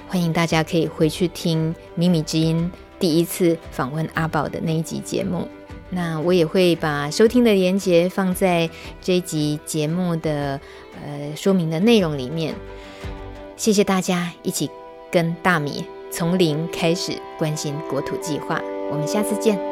[0.08, 5.46] 欢迎大家可以回去听《米米之音》第一次访问阿宝的那一集节目。
[5.90, 8.68] 那我也会把收听的连接放在
[9.02, 10.58] 这一集节目的
[11.04, 12.54] 呃说明的内容里面。
[13.56, 14.70] 谢谢大家一起
[15.10, 19.67] 跟大米从零开始关心国土计划，我们下次见。